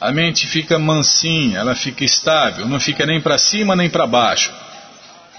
A 0.00 0.12
mente 0.12 0.46
fica 0.46 0.78
mansinha, 0.78 1.58
ela 1.58 1.74
fica 1.74 2.04
estável, 2.04 2.68
não 2.68 2.78
fica 2.78 3.04
nem 3.04 3.20
para 3.20 3.36
cima 3.36 3.74
nem 3.74 3.90
para 3.90 4.06
baixo, 4.06 4.52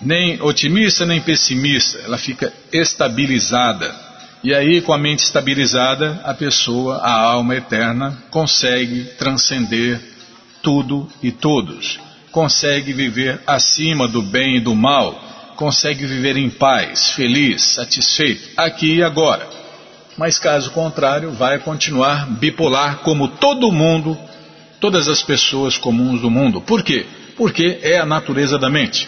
nem 0.02 0.42
otimista 0.42 1.06
nem 1.06 1.22
pessimista, 1.22 2.00
ela 2.00 2.18
fica 2.18 2.52
estabilizada. 2.72 3.96
E 4.44 4.54
aí, 4.54 4.82
com 4.82 4.94
a 4.94 4.98
mente 4.98 5.20
estabilizada, 5.20 6.22
a 6.24 6.34
pessoa, 6.34 6.98
a 6.98 7.12
alma 7.12 7.56
eterna, 7.56 8.18
consegue 8.30 9.04
transcender 9.18 10.00
tudo 10.62 11.10
e 11.22 11.32
todos, 11.32 12.00
consegue 12.32 12.94
viver 12.94 13.42
acima 13.48 14.08
do 14.08 14.22
bem 14.22 14.58
e 14.58 14.60
do 14.60 14.76
mal 14.76 15.30
consegue 15.60 16.06
viver 16.06 16.38
em 16.38 16.50
paz, 16.50 17.10
feliz, 17.10 17.74
satisfeito, 17.74 18.50
aqui 18.56 18.96
e 18.96 19.04
agora. 19.04 19.46
Mas 20.18 20.40
caso 20.40 20.72
contrário, 20.72 21.34
vai 21.34 21.60
continuar 21.60 22.30
bipolar 22.30 23.00
como 23.00 23.28
todo 23.28 23.70
mundo 23.70 24.18
todas 24.80 25.08
as 25.08 25.22
pessoas 25.22 25.78
comuns 25.78 26.22
do 26.22 26.30
mundo. 26.30 26.62
Por 26.62 26.84
quê? 26.84 27.06
Porque 27.36 27.80
é 27.82 28.00
a 28.00 28.06
natureza 28.06 28.58
da 28.58 28.70
mente. 28.70 29.08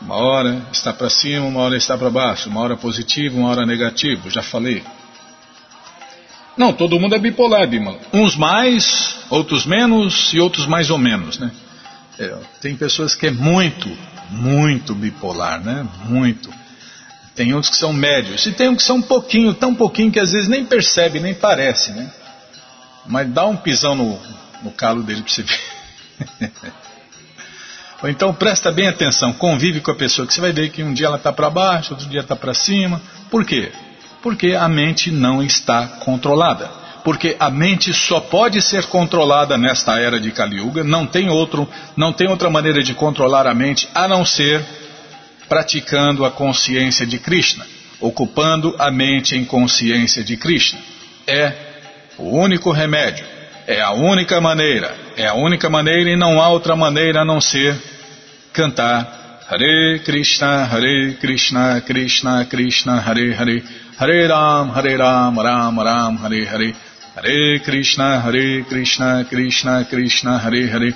Uma 0.00 0.16
hora 0.16 0.62
está 0.72 0.92
para 0.92 1.10
cima, 1.10 1.46
uma 1.46 1.60
hora 1.60 1.76
está 1.76 1.98
para 1.98 2.10
baixo, 2.10 2.48
uma 2.48 2.60
hora 2.60 2.76
positivo, 2.76 3.38
uma 3.38 3.50
hora 3.50 3.66
negativo, 3.66 4.30
já 4.30 4.42
falei. 4.42 4.82
Não, 6.56 6.72
todo 6.72 6.98
mundo 6.98 7.14
é 7.14 7.18
bipolar, 7.18 7.68
Bimala. 7.68 7.98
Uns 8.12 8.36
mais, 8.36 9.16
outros 9.30 9.64
menos 9.64 10.32
e 10.32 10.40
outros 10.40 10.66
mais 10.66 10.90
ou 10.90 10.98
menos, 10.98 11.38
né? 11.38 11.50
É, 12.18 12.36
tem 12.60 12.76
pessoas 12.76 13.14
que 13.14 13.28
é 13.28 13.30
muito, 13.30 13.88
muito 14.30 14.94
bipolar, 14.94 15.62
né? 15.62 15.86
Muito. 16.04 16.50
Tem 17.34 17.54
outros 17.54 17.70
que 17.70 17.76
são 17.76 17.92
médios 17.92 18.44
e 18.46 18.52
tem 18.52 18.68
uns 18.68 18.78
que 18.78 18.82
são 18.82 18.96
um 18.96 19.02
pouquinho, 19.02 19.54
tão 19.54 19.72
pouquinho 19.72 20.10
que 20.10 20.18
às 20.18 20.32
vezes 20.32 20.48
nem 20.48 20.64
percebe, 20.64 21.20
nem 21.20 21.34
parece, 21.34 21.92
né? 21.92 22.10
Mas 23.06 23.28
dá 23.30 23.46
um 23.46 23.56
pisão 23.56 23.94
no, 23.94 24.18
no 24.62 24.70
calo 24.70 25.02
dele 25.02 25.22
para 25.22 25.32
você 25.32 25.42
ver. 25.42 26.52
Ou 28.02 28.08
então 28.08 28.32
presta 28.32 28.70
bem 28.70 28.86
atenção, 28.86 29.32
convive 29.32 29.80
com 29.80 29.90
a 29.90 29.94
pessoa, 29.94 30.26
que 30.26 30.32
você 30.32 30.40
vai 30.40 30.52
ver 30.52 30.70
que 30.70 30.82
um 30.82 30.94
dia 30.94 31.06
ela 31.06 31.16
está 31.16 31.32
para 31.32 31.50
baixo, 31.50 31.94
outro 31.94 32.08
dia 32.08 32.20
está 32.20 32.36
para 32.36 32.54
cima. 32.54 33.00
Por 33.30 33.44
quê? 33.44 33.72
Porque 34.22 34.54
a 34.54 34.68
mente 34.68 35.10
não 35.10 35.42
está 35.42 35.86
controlada. 35.86 36.70
Porque 37.02 37.36
a 37.40 37.50
mente 37.50 37.92
só 37.92 38.20
pode 38.20 38.60
ser 38.60 38.84
controlada 38.86 39.56
nesta 39.56 39.98
era 39.98 40.20
de 40.20 40.30
Kali 40.30 40.58
Yuga, 40.58 40.84
não 40.84 41.06
tem 41.06 41.30
outro, 41.30 41.68
não 41.96 42.12
tem 42.12 42.28
outra 42.28 42.50
maneira 42.50 42.82
de 42.82 42.94
controlar 42.94 43.46
a 43.46 43.54
mente 43.54 43.88
a 43.94 44.06
não 44.06 44.24
ser 44.24 44.64
praticando 45.48 46.24
a 46.24 46.30
consciência 46.30 47.06
de 47.06 47.18
Krishna, 47.18 47.66
ocupando 48.00 48.74
a 48.78 48.90
mente 48.90 49.36
em 49.36 49.44
consciência 49.44 50.22
de 50.22 50.36
Krishna. 50.36 50.78
É 51.26 51.52
o 52.18 52.36
único 52.36 52.70
remédio, 52.70 53.24
é 53.68 53.82
a 53.82 53.92
única 53.92 54.40
maneira, 54.40 54.96
é 55.14 55.26
a 55.26 55.34
única 55.34 55.68
maneira 55.68 56.08
e 56.08 56.16
não 56.16 56.40
há 56.40 56.48
outra 56.48 56.74
maneira 56.74 57.20
a 57.20 57.24
não 57.24 57.38
ser 57.38 57.76
cantar 58.54 59.18
Hare 59.50 60.00
Krishna, 60.04 60.64
Hare 60.64 61.16
Krishna, 61.20 61.80
Krishna 61.82 62.46
Krishna, 62.46 63.00
Hare 63.00 63.34
Hare, 63.34 63.62
Hare 63.98 64.26
Ram, 64.28 64.70
Hare 64.70 64.96
Ram, 64.96 65.38
Ram 65.38 65.78
Ram, 65.78 66.16
Hare 66.16 66.44
Hare, 66.46 66.74
Hare 67.14 67.60
Krishna, 67.60 68.20
Hare 68.20 68.64
Krishna, 68.64 69.26
Krishna 69.28 69.86
Krishna, 69.88 70.38
Hare 70.38 70.66
Hare, 70.66 70.92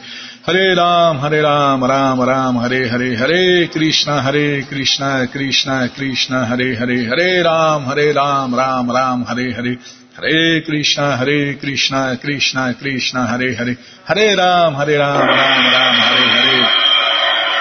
Hare 0.47 0.77
Ram, 0.77 1.19
Hare 1.19 1.43
Ram, 1.43 1.83
Ram 1.83 2.21
Ram, 2.21 2.57
Hare 2.57 2.89
Hare, 2.89 3.17
Hare 3.17 3.69
Krishna, 3.69 4.23
Hare 4.23 4.65
Krishna, 4.65 5.29
Krishna 5.33 5.89
Krishna, 5.95 6.47
Hare 6.47 6.75
Hare, 6.75 7.05
Hare 7.05 7.43
Ram, 7.43 7.85
Hare 7.85 8.13
Ram, 8.15 8.55
Ram 8.55 8.91
Ram, 8.91 9.25
Hare 9.25 9.53
Hare, 9.53 9.79
Hare 10.16 10.62
Krishna, 10.62 11.16
Hare 11.16 11.57
Krishna, 11.57 12.18
Krishna 12.18 12.75
Krishna, 12.75 13.27
Hare 13.27 13.55
Hare, 13.55 13.79
Hare 14.05 14.37
Ram, 14.37 14.75
Hare 14.75 14.98
Ram, 14.98 15.18
Ram 15.18 15.27
Ram, 15.27 16.01
Hare 16.01 16.29
Hare. 16.31 16.83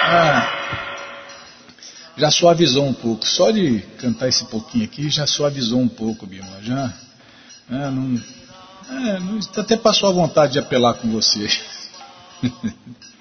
Ah, 0.04 0.62
já 2.16 2.30
suavizou 2.30 2.86
um 2.86 2.92
pouco. 2.92 3.24
Só 3.24 3.50
de 3.50 3.80
cantar 3.98 4.28
esse 4.28 4.44
pouquinho 4.44 4.84
aqui 4.84 5.08
já 5.08 5.26
suavizou 5.26 5.80
um 5.80 5.88
pouco, 5.88 6.26
Bima. 6.26 6.60
Já, 6.62 6.92
é, 7.70 7.90
não, 7.90 8.20
é, 8.90 9.60
até 9.60 9.76
passou 9.76 10.08
a 10.08 10.12
vontade 10.12 10.52
de 10.52 10.58
apelar 10.58 10.94
com 10.94 11.08
você. 11.10 11.48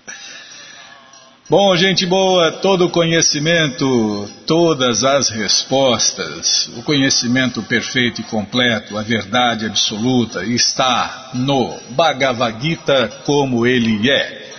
Bom, 1.52 1.76
gente 1.76 2.06
boa, 2.06 2.50
todo 2.50 2.90
conhecimento, 2.90 4.30
todas 4.48 5.04
as 5.04 5.28
respostas, 5.28 6.70
o 6.78 6.82
conhecimento 6.82 7.62
perfeito 7.62 8.22
e 8.22 8.24
completo, 8.24 8.98
a 8.98 9.02
verdade 9.02 9.66
absoluta 9.66 10.46
está 10.46 11.32
no 11.34 11.78
Bhagavad 11.90 12.58
Gita 12.58 13.10
como 13.26 13.68
ele 13.68 14.10
é. 14.10 14.50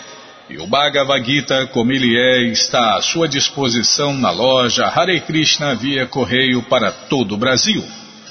E 0.50 0.59
o 0.59 0.66
Bhagavad 0.66 1.24
Gita 1.24 1.66
como 1.68 1.90
ele 1.92 2.14
é 2.14 2.42
está 2.52 2.98
à 2.98 3.00
sua 3.00 3.26
disposição 3.26 4.12
na 4.12 4.31
loja 4.31 4.85
Hare 4.85 5.18
Krishna 5.22 5.74
via 5.74 6.07
correio 6.07 6.62
para 6.64 6.92
todo 6.92 7.33
o 7.37 7.38
Brasil. 7.38 7.83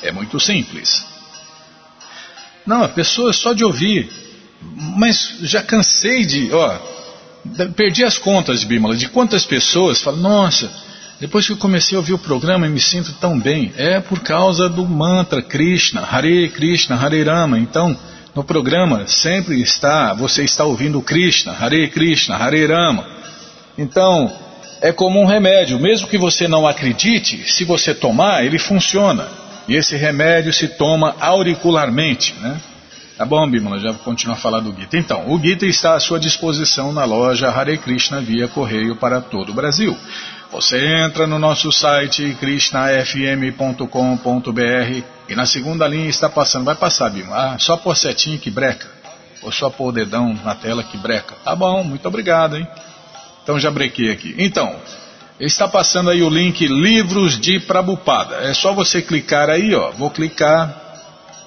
É 0.04 0.12
muito 0.12 0.39
simples. 0.39 1.04
Não, 2.63 2.84
a 2.84 2.89
pessoa 2.89 3.34
só 3.34 3.54
de 3.54 3.65
ouvir 3.65 4.08
mas 4.63 5.38
já 5.41 5.63
cansei 5.63 6.26
de, 6.26 6.54
ó, 6.54 6.78
perdi 7.75 8.04
as 8.04 8.17
contas, 8.17 8.63
Bímola, 8.63 8.95
de 8.95 9.10
quantas 9.10 9.45
pessoas 9.45 10.01
falam, 10.01 10.19
nossa, 10.19 10.71
depois 11.19 11.45
que 11.45 11.54
eu 11.54 11.58
comecei 11.58 11.95
a 11.95 11.99
ouvir 11.99 12.13
o 12.13 12.19
programa 12.19 12.65
eu 12.65 12.71
me 12.71 12.80
sinto 12.80 13.13
tão 13.13 13.39
bem. 13.39 13.71
É 13.77 13.99
por 13.99 14.19
causa 14.21 14.67
do 14.67 14.86
mantra 14.86 15.41
Krishna, 15.41 16.01
Hare 16.01 16.49
Krishna, 16.49 16.95
Hare 16.95 17.23
Rama. 17.23 17.60
Então, 17.60 17.95
no 18.36 18.43
programa 18.43 19.06
sempre 19.06 19.62
está, 19.62 20.13
você 20.13 20.43
está 20.43 20.63
ouvindo 20.63 21.01
Krishna, 21.01 21.51
Hare 21.54 21.88
Krishna, 21.89 22.36
Hare 22.36 22.65
Rama. 22.65 23.06
Então, 23.77 24.32
é 24.82 24.91
como 24.91 25.21
um 25.21 25.25
remédio, 25.25 25.80
mesmo 25.80 26.08
que 26.08 26.17
você 26.17 26.47
não 26.47 26.67
acredite, 26.67 27.43
se 27.51 27.63
você 27.63 27.93
tomar, 27.93 28.43
ele 28.43 28.58
funciona. 28.58 29.27
E 29.67 29.75
esse 29.75 29.95
remédio 29.95 30.51
se 30.51 30.69
toma 30.69 31.15
auricularmente, 31.19 32.34
né? 32.41 32.60
Tá 33.17 33.26
bom, 33.26 33.47
Bimala, 33.50 33.80
já 33.80 33.91
vou 33.91 34.00
continuar 34.00 34.36
a 34.36 34.39
falar 34.39 34.62
do 34.62 34.74
Gita. 34.74 34.97
Então, 34.97 35.32
o 35.32 35.39
Gita 35.39 35.65
está 35.65 35.95
à 35.95 36.00
sua 36.00 36.19
disposição 36.19 36.91
na 36.91 37.06
loja 37.06 37.50
Hare 37.50 37.78
Krishna 37.78 38.21
via 38.21 38.47
correio 38.47 38.95
para 38.95 39.21
todo 39.21 39.52
o 39.52 39.54
Brasil. 39.54 39.95
Você 40.52 40.86
entra 40.86 41.28
no 41.28 41.38
nosso 41.38 41.71
site 41.71 42.36
krishnafm.com.br 42.39 45.04
e 45.30 45.36
na 45.36 45.45
segunda 45.45 45.88
linha 45.88 46.10
está 46.10 46.30
passando, 46.30 46.65
vai 46.65 46.76
passar, 46.76 47.10
Bimala, 47.10 47.54
ah, 47.54 47.60
só 47.60 47.78
por 47.78 47.95
setinho 47.95 48.39
que 48.39 48.50
breca, 48.50 48.88
ou 49.41 49.52
só 49.52 49.69
por 49.69 49.91
dedão 49.91 50.38
na 50.43 50.56
tela 50.56 50.84
que 50.84 50.97
breca. 50.97 51.36
Tá 51.43 51.56
bom, 51.56 51.84
muito 51.84 52.08
obrigado, 52.08 52.58
hein? 52.58 52.67
Então 53.43 53.60
já 53.60 53.71
brequei 53.71 54.12
aqui. 54.12 54.36
Então, 54.38 54.76
está 55.39 55.67
passando 55.67 56.10
aí 56.10 56.21
o 56.21 56.30
link 56.30 56.65
Livros 56.67 57.39
de 57.39 57.60
Prabupada. 57.60 58.36
É 58.38 58.54
só 58.54 58.74
você 58.74 59.02
clicar 59.02 59.50
aí, 59.50 59.74
ó. 59.74 59.91
Vou 59.91 60.10
clicar 60.10 60.90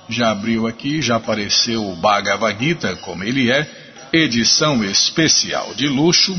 já 0.08 0.30
abriu 0.30 0.66
aqui, 0.66 1.00
já 1.00 1.16
apareceu 1.16 1.84
o 1.84 1.96
Bhagavad 1.96 2.56
Gita, 2.58 2.96
como 2.96 3.24
ele 3.24 3.50
é, 3.50 3.68
edição 4.12 4.84
especial 4.84 5.74
de 5.74 5.88
luxo. 5.88 6.36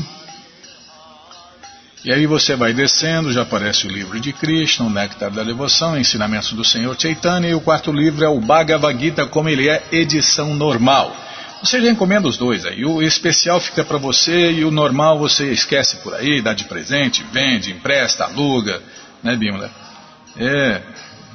E 2.04 2.12
aí 2.12 2.26
você 2.26 2.54
vai 2.54 2.72
descendo, 2.72 3.32
já 3.32 3.42
aparece 3.42 3.86
o 3.86 3.90
livro 3.90 4.20
de 4.20 4.32
Krishna, 4.32 4.86
o 4.86 4.90
Néctar 4.90 5.30
da 5.30 5.42
Devoção, 5.42 5.98
Ensinamentos 5.98 6.52
do 6.52 6.64
Senhor 6.64 6.96
Chaitanya, 6.98 7.48
e 7.48 7.54
o 7.54 7.60
quarto 7.60 7.90
livro 7.90 8.24
é 8.24 8.28
o 8.28 8.40
Bhagavad 8.40 8.98
Gita, 8.98 9.26
como 9.26 9.48
ele 9.48 9.68
é, 9.68 9.82
edição 9.90 10.54
normal. 10.54 11.14
Você 11.60 11.80
já 11.80 11.90
encomenda 11.90 12.28
os 12.28 12.36
dois 12.36 12.64
aí, 12.64 12.84
o 12.84 13.02
especial 13.02 13.60
fica 13.60 13.82
para 13.82 13.98
você 13.98 14.52
e 14.52 14.64
o 14.64 14.70
normal 14.70 15.18
você 15.18 15.50
esquece 15.50 15.96
por 15.96 16.14
aí, 16.14 16.40
dá 16.40 16.52
de 16.52 16.64
presente, 16.64 17.24
vende, 17.32 17.72
empresta, 17.72 18.24
aluga, 18.24 18.80
né 19.22 19.34
Bímola? 19.34 19.70
É, 20.36 20.82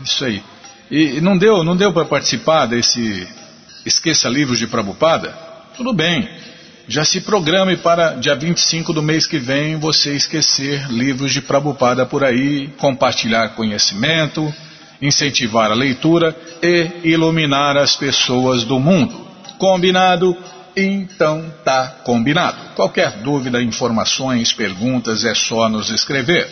isso 0.04 0.24
aí. 0.24 0.42
E 0.92 1.22
não 1.22 1.38
deu, 1.38 1.64
não 1.64 1.78
deu 1.78 1.94
para 1.94 2.04
participar 2.04 2.66
desse 2.66 3.26
Esqueça 3.86 4.28
Livros 4.28 4.60
de 4.60 4.68
Prabupada? 4.68 5.34
Tudo 5.78 5.94
bem. 5.94 6.28
Já 6.86 7.06
se 7.06 7.22
programe 7.22 7.78
para 7.78 8.16
dia 8.16 8.36
25 8.36 8.92
do 8.92 9.02
mês 9.02 9.26
que 9.26 9.40
vem 9.40 9.80
você 9.80 10.14
esquecer 10.14 10.92
livros 10.92 11.32
de 11.32 11.42
Prabupada 11.42 12.06
por 12.06 12.26
aí, 12.26 12.68
compartilhar 12.78 13.56
conhecimento, 13.56 14.54
incentivar 15.02 15.72
a 15.72 15.76
leitura 15.76 16.36
e 16.62 16.90
iluminar 17.06 17.78
as 17.78 17.96
pessoas 17.96 18.66
do 18.66 18.78
mundo. 18.78 19.26
Combinado? 19.58 20.36
Então 20.76 21.54
tá 21.64 21.88
combinado. 22.04 22.58
Qualquer 22.76 23.12
dúvida, 23.24 23.62
informações, 23.62 24.52
perguntas 24.52 25.24
é 25.24 25.34
só 25.34 25.70
nos 25.70 25.90
escrever. 25.90 26.52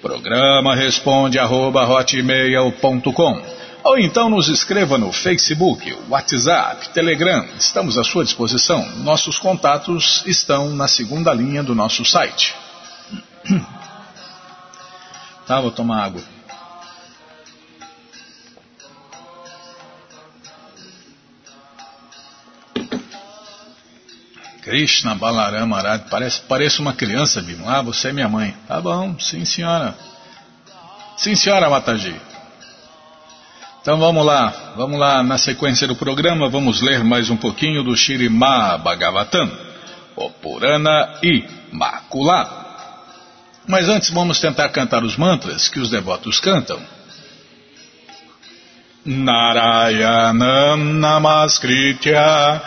Programa 0.00 0.74
responde 0.74 1.38
arroba 1.38 1.86
hotmail.com 1.86 3.63
ou 3.84 3.98
então 3.98 4.30
nos 4.30 4.48
escreva 4.48 4.96
no 4.96 5.12
Facebook, 5.12 5.94
WhatsApp, 6.08 6.88
Telegram. 6.88 7.46
Estamos 7.58 7.98
à 7.98 8.02
sua 8.02 8.24
disposição. 8.24 8.84
Nossos 9.00 9.38
contatos 9.38 10.22
estão 10.24 10.70
na 10.70 10.88
segunda 10.88 11.32
linha 11.34 11.62
do 11.62 11.74
nosso 11.74 12.04
site. 12.04 12.54
Tá, 15.46 15.60
vou 15.60 15.70
tomar 15.70 16.02
água. 16.02 16.22
Krishna 24.62 25.14
Balarama 25.14 25.76
Arad, 25.76 26.08
parece, 26.08 26.40
parece 26.48 26.80
uma 26.80 26.94
criança, 26.94 27.42
Bima. 27.42 27.70
Ah, 27.70 27.82
você 27.82 28.08
é 28.08 28.12
minha 28.14 28.26
mãe. 28.26 28.56
Tá 28.66 28.80
bom, 28.80 29.20
sim 29.20 29.44
senhora. 29.44 29.94
Sim 31.18 31.34
senhora, 31.34 31.68
Mataji. 31.68 32.18
Então 33.84 33.98
vamos 33.98 34.24
lá, 34.24 34.72
vamos 34.78 34.98
lá 34.98 35.22
na 35.22 35.36
sequência 35.36 35.86
do 35.86 35.94
programa, 35.94 36.48
vamos 36.48 36.80
ler 36.80 37.04
mais 37.04 37.28
um 37.28 37.36
pouquinho 37.36 37.82
do 37.82 37.94
Shirimá 37.94 38.78
Bhagavatam, 38.78 39.52
o 40.16 40.30
Purana 40.30 41.20
Imaculado. 41.22 42.64
Mas 43.68 43.86
antes 43.86 44.08
vamos 44.08 44.40
tentar 44.40 44.70
cantar 44.70 45.04
os 45.04 45.18
mantras 45.18 45.68
que 45.68 45.78
os 45.78 45.90
devotos 45.90 46.40
cantam. 46.40 46.80
Narayanam 49.04 50.78
Namaskritya 50.78 52.62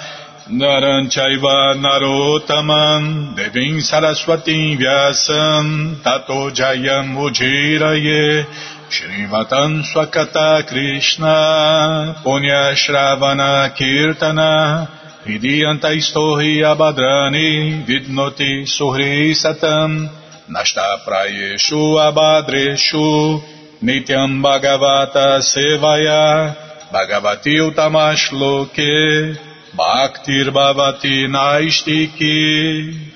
Naranchaiva 0.48 1.74
Narotaman 1.74 3.34
Devim 3.34 3.82
Saraswati 3.82 4.76
Vyasam 4.76 5.96
Tato 6.04 6.52
Jayam 6.54 7.18
Ujiraye 7.18 8.46
Shrivatam 8.90 9.84
Swakata 9.84 10.66
Krishna 10.66 12.22
Punya 12.24 12.72
Shravana 12.74 13.76
Kirtana 13.76 14.88
Hridiyanta 15.26 15.92
Istohi 15.92 16.64
Abadrani 16.64 17.86
Vidnoti 17.86 18.64
Suhri 18.64 19.36
Satam 19.36 20.10
Nashta 20.50 21.04
Prayeshu 21.06 22.00
Abadreshu 22.00 23.42
Nityam 23.84 24.42
Bhagavata 24.42 25.42
Sevaya 25.44 26.56
Bhagavati 26.90 27.60
Utamashloke 27.60 29.36
Bhaktir 29.76 30.50
Bhavati 30.50 31.28
Naistiki. 31.28 33.12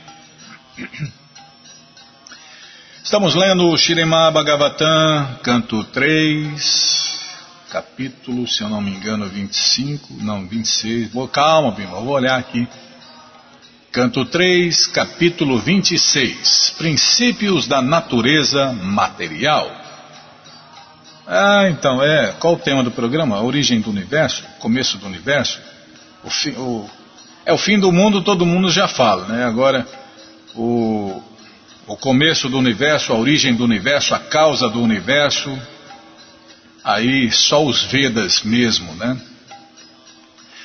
Estamos 3.04 3.34
lendo 3.34 3.68
o 3.68 3.76
Shirema 3.76 4.30
Bhagavatam, 4.30 5.40
canto 5.42 5.84
3, 5.86 7.20
capítulo, 7.72 8.48
se 8.48 8.62
eu 8.62 8.70
não 8.70 8.80
me 8.80 8.92
engano, 8.92 9.28
25, 9.28 10.14
não, 10.22 10.48
26. 10.48 11.12
Vou, 11.12 11.28
calma, 11.28 11.72
Bima, 11.72 12.00
vou 12.00 12.14
olhar 12.14 12.38
aqui. 12.38 12.68
Canto 13.92 14.24
3, 14.24 14.86
capítulo 14.88 15.58
26. 15.58 16.76
Princípios 16.78 17.68
da 17.68 17.82
natureza 17.82 18.72
material. 18.72 19.70
Ah, 21.26 21.68
então, 21.70 22.04
é. 22.04 22.34
Qual 22.40 22.54
o 22.54 22.60
tema 22.60 22.84
do 22.84 22.92
programa? 22.92 23.36
A 23.36 23.42
origem 23.42 23.82
do 23.82 23.90
universo? 23.90 24.44
Começo 24.60 25.00
do 25.00 25.08
universo? 25.08 25.60
o, 26.24 26.30
fim, 26.30 26.52
o, 26.52 26.88
é 27.48 27.52
o 27.52 27.58
fim 27.58 27.80
do 27.80 27.92
mundo, 27.92 28.22
todo 28.22 28.46
mundo 28.46 28.70
já 28.70 28.88
fala, 28.88 29.26
né? 29.26 29.44
Agora, 29.44 29.88
o, 30.56 31.22
o 31.92 31.98
começo 31.98 32.48
do 32.48 32.58
universo, 32.58 33.12
a 33.12 33.18
origem 33.18 33.54
do 33.54 33.66
universo, 33.66 34.16
a 34.16 34.20
causa 34.20 34.70
do 34.70 34.82
universo, 34.82 35.60
aí 36.82 37.30
só 37.30 37.66
os 37.66 37.84
Vedas 37.84 38.44
mesmo, 38.44 38.94
né? 38.96 39.20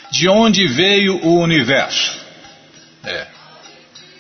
De 0.08 0.28
onde 0.28 0.68
veio 0.68 1.16
o 1.24 1.40
universo? 1.40 2.16
É, 3.02 3.26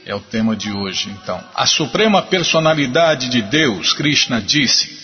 é 0.06 0.14
o 0.16 0.20
tema 0.20 0.56
de 0.56 0.72
hoje, 0.72 1.08
então. 1.10 1.40
A 1.54 1.64
suprema 1.64 2.22
personalidade 2.22 3.28
de 3.28 3.40
Deus, 3.40 3.92
Krishna, 3.92 4.42
disse: 4.42 4.98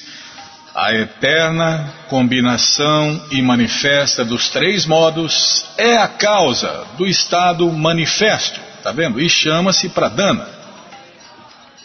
a 0.75 0.93
eterna 0.93 1.89
combinação 2.09 3.29
e 3.31 3.41
manifesta 3.41 4.25
dos 4.25 4.49
três 4.49 4.87
modos 4.87 5.65
é 5.79 5.97
a 5.99 6.09
causa 6.09 6.85
do 6.99 7.07
estado 7.07 7.71
manifesto, 7.71 8.61
tá 8.83 8.91
vendo? 8.91 9.21
E 9.21 9.29
chama-se 9.29 9.89
pradana. 9.89 10.62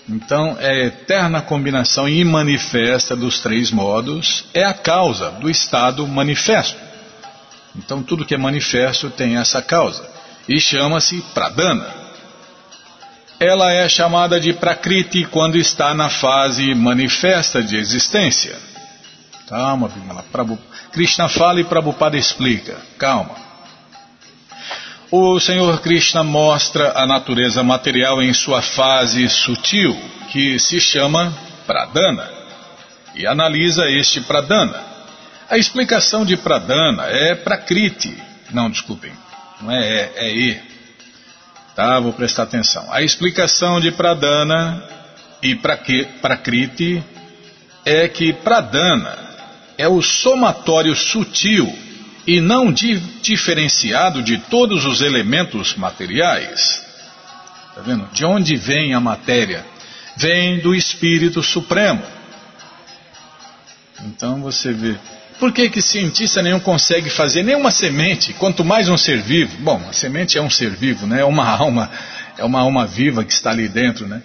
Então, 0.10 0.56
é 0.60 0.70
a 0.70 0.86
eterna 0.86 1.42
combinação 1.42 2.08
e 2.08 2.24
manifesta 2.24 3.16
dos 3.16 3.42
três 3.42 3.72
modos 3.72 4.46
é 4.54 4.64
a 4.64 4.74
causa 4.74 5.32
do 5.32 5.50
estado 5.50 6.08
manifesto. 6.08 6.80
Então, 7.76 8.02
tudo 8.02 8.26
que 8.26 8.34
é 8.34 8.38
manifesto 8.38 9.10
tem 9.10 9.38
essa 9.38 9.62
causa 9.62 10.08
e 10.48 10.60
chama-se 10.60 11.22
pradana. 11.34 11.94
Ela 13.40 13.72
é 13.72 13.88
chamada 13.88 14.40
de 14.40 14.54
prakriti 14.54 15.26
quando 15.26 15.58
está 15.58 15.94
na 15.94 16.10
fase 16.10 16.74
manifesta 16.74 17.62
de 17.62 17.76
existência. 17.76 18.58
Calma. 19.48 19.90
Prabhu... 20.32 20.58
Krishna 20.92 21.30
fala 21.30 21.60
e 21.60 21.64
Prabhupada 21.64 22.18
explica. 22.18 22.78
Calma. 22.98 23.47
O 25.10 25.40
Senhor 25.40 25.80
Krishna 25.80 26.22
mostra 26.22 26.92
a 26.94 27.08
natureza 27.08 27.64
material 27.64 28.22
em 28.22 28.34
sua 28.34 28.62
fase 28.62 29.30
sutil, 29.30 29.98
que 30.34 30.60
se 30.60 30.82
chama 30.82 31.34
Pradana, 31.66 32.30
e 33.16 33.26
analisa 33.26 33.90
este 33.90 34.20
Pradana. 34.20 34.84
A 35.50 35.58
explicação 35.58 36.26
de 36.26 36.36
Pradana 36.36 37.06
é 37.06 37.36
Prakriti. 37.36 38.22
Não, 38.52 38.70
desculpem, 38.70 39.14
não 39.62 39.72
é 39.72 39.80
é, 39.80 40.12
é 40.18 40.36
E. 40.36 40.62
Tá, 41.74 42.02
vou 42.02 42.12
prestar 42.12 42.44
atenção. 42.44 42.86
A 42.92 43.02
explicação 43.02 43.80
de 43.80 43.92
Pradana 43.92 44.84
e 45.42 45.56
Prakriti 45.56 47.02
é 47.86 48.10
que 48.10 48.34
Pradana 48.34 49.18
é 49.78 49.88
o 49.88 50.02
somatório 50.02 50.94
sutil 50.94 51.87
e 52.28 52.42
não 52.42 52.74
di 52.74 53.00
diferenciado 53.22 54.22
de 54.22 54.38
todos 54.38 54.86
os 54.86 55.02
elementos 55.02 55.76
materiais. 55.76 56.86
Está 57.70 57.82
vendo? 57.82 58.06
De 58.12 58.26
onde 58.26 58.58
vem 58.58 58.94
a 58.94 59.00
matéria? 59.00 59.66
Vem 60.18 60.60
do 60.60 60.76
Espírito 60.76 61.42
Supremo. 61.42 62.04
Então 64.04 64.42
você 64.42 64.74
vê. 64.74 64.98
Por 65.40 65.54
que, 65.54 65.70
que 65.70 65.82
cientista 65.82 66.42
nenhum 66.42 66.60
consegue 66.60 67.10
fazer 67.10 67.44
nenhuma 67.44 67.72
semente, 67.72 68.34
quanto 68.34 68.66
mais 68.66 68.90
um 68.90 68.98
ser 68.98 69.22
vivo? 69.22 69.56
Bom, 69.60 69.82
a 69.88 69.94
semente 69.94 70.38
é 70.38 70.42
um 70.42 70.50
ser 70.50 70.72
vivo, 70.72 71.06
né? 71.08 71.22
é 71.22 71.26
uma 71.26 71.46
alma, 71.48 71.90
é 72.38 72.44
uma 72.44 72.60
alma 72.60 72.86
viva 72.86 73.24
que 73.24 73.32
está 73.32 73.52
ali 73.52 73.70
dentro. 73.70 74.06
Né? 74.06 74.22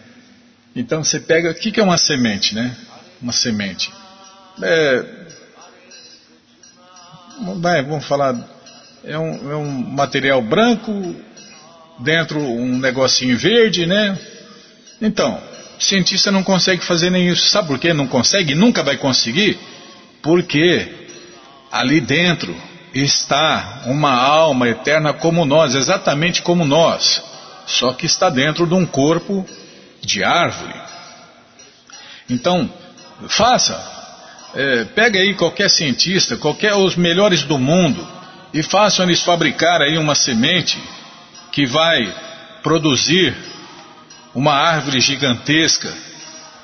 Então 0.75 1.05
você 1.05 1.21
pega. 1.21 1.51
O 1.51 1.55
que, 1.55 1.71
que 1.71 1.79
é 1.79 1.83
uma 1.83 1.99
semente? 1.99 2.55
Né? 2.55 2.75
Uma 3.21 3.33
semente. 3.33 3.93
É, 4.61 5.05
vamos 7.83 8.05
falar, 8.07 8.37
é 9.05 9.19
um, 9.19 9.53
é 9.53 9.57
um 9.57 9.71
material 9.71 10.41
branco, 10.43 11.15
dentro 11.99 12.39
um 12.39 12.79
negocinho 12.79 13.37
verde, 13.37 13.87
né? 13.87 14.19
Então, 15.01 15.41
cientista 15.79 16.31
não 16.31 16.43
consegue 16.43 16.85
fazer 16.85 17.11
nem 17.11 17.29
isso. 17.29 17.49
Sabe 17.49 17.69
por 17.69 17.79
que 17.79 17.93
não 17.93 18.07
consegue? 18.07 18.55
Nunca 18.55 18.83
vai 18.83 18.97
conseguir? 18.97 19.59
Porque 20.23 20.89
ali 21.71 22.01
dentro 22.01 22.55
está 22.95 23.83
uma 23.87 24.13
alma 24.13 24.69
eterna 24.69 25.13
como 25.13 25.45
nós, 25.45 25.75
exatamente 25.75 26.43
como 26.43 26.65
nós, 26.65 27.23
só 27.67 27.93
que 27.93 28.07
está 28.07 28.29
dentro 28.29 28.67
de 28.67 28.75
um 28.75 28.85
corpo 28.85 29.47
de 30.01 30.23
árvore. 30.23 30.75
Então, 32.29 32.71
faça, 33.29 34.02
é, 34.55 34.85
pega 34.85 35.19
aí 35.19 35.35
qualquer 35.35 35.71
cientista, 35.71 36.37
qualquer 36.37 36.75
os 36.75 36.97
melhores 36.97 37.43
do 37.43 37.59
mundo 37.59 38.07
e 38.53 38.63
façam 38.63 39.07
eles 39.07 39.23
fabricar 39.23 39.81
aí 39.81 39.97
uma 39.97 40.15
semente 40.15 40.79
que 41.51 41.67
vai 41.67 42.15
produzir 42.63 43.35
uma 44.35 44.55
árvore 44.55 45.01
gigantesca 45.01 45.93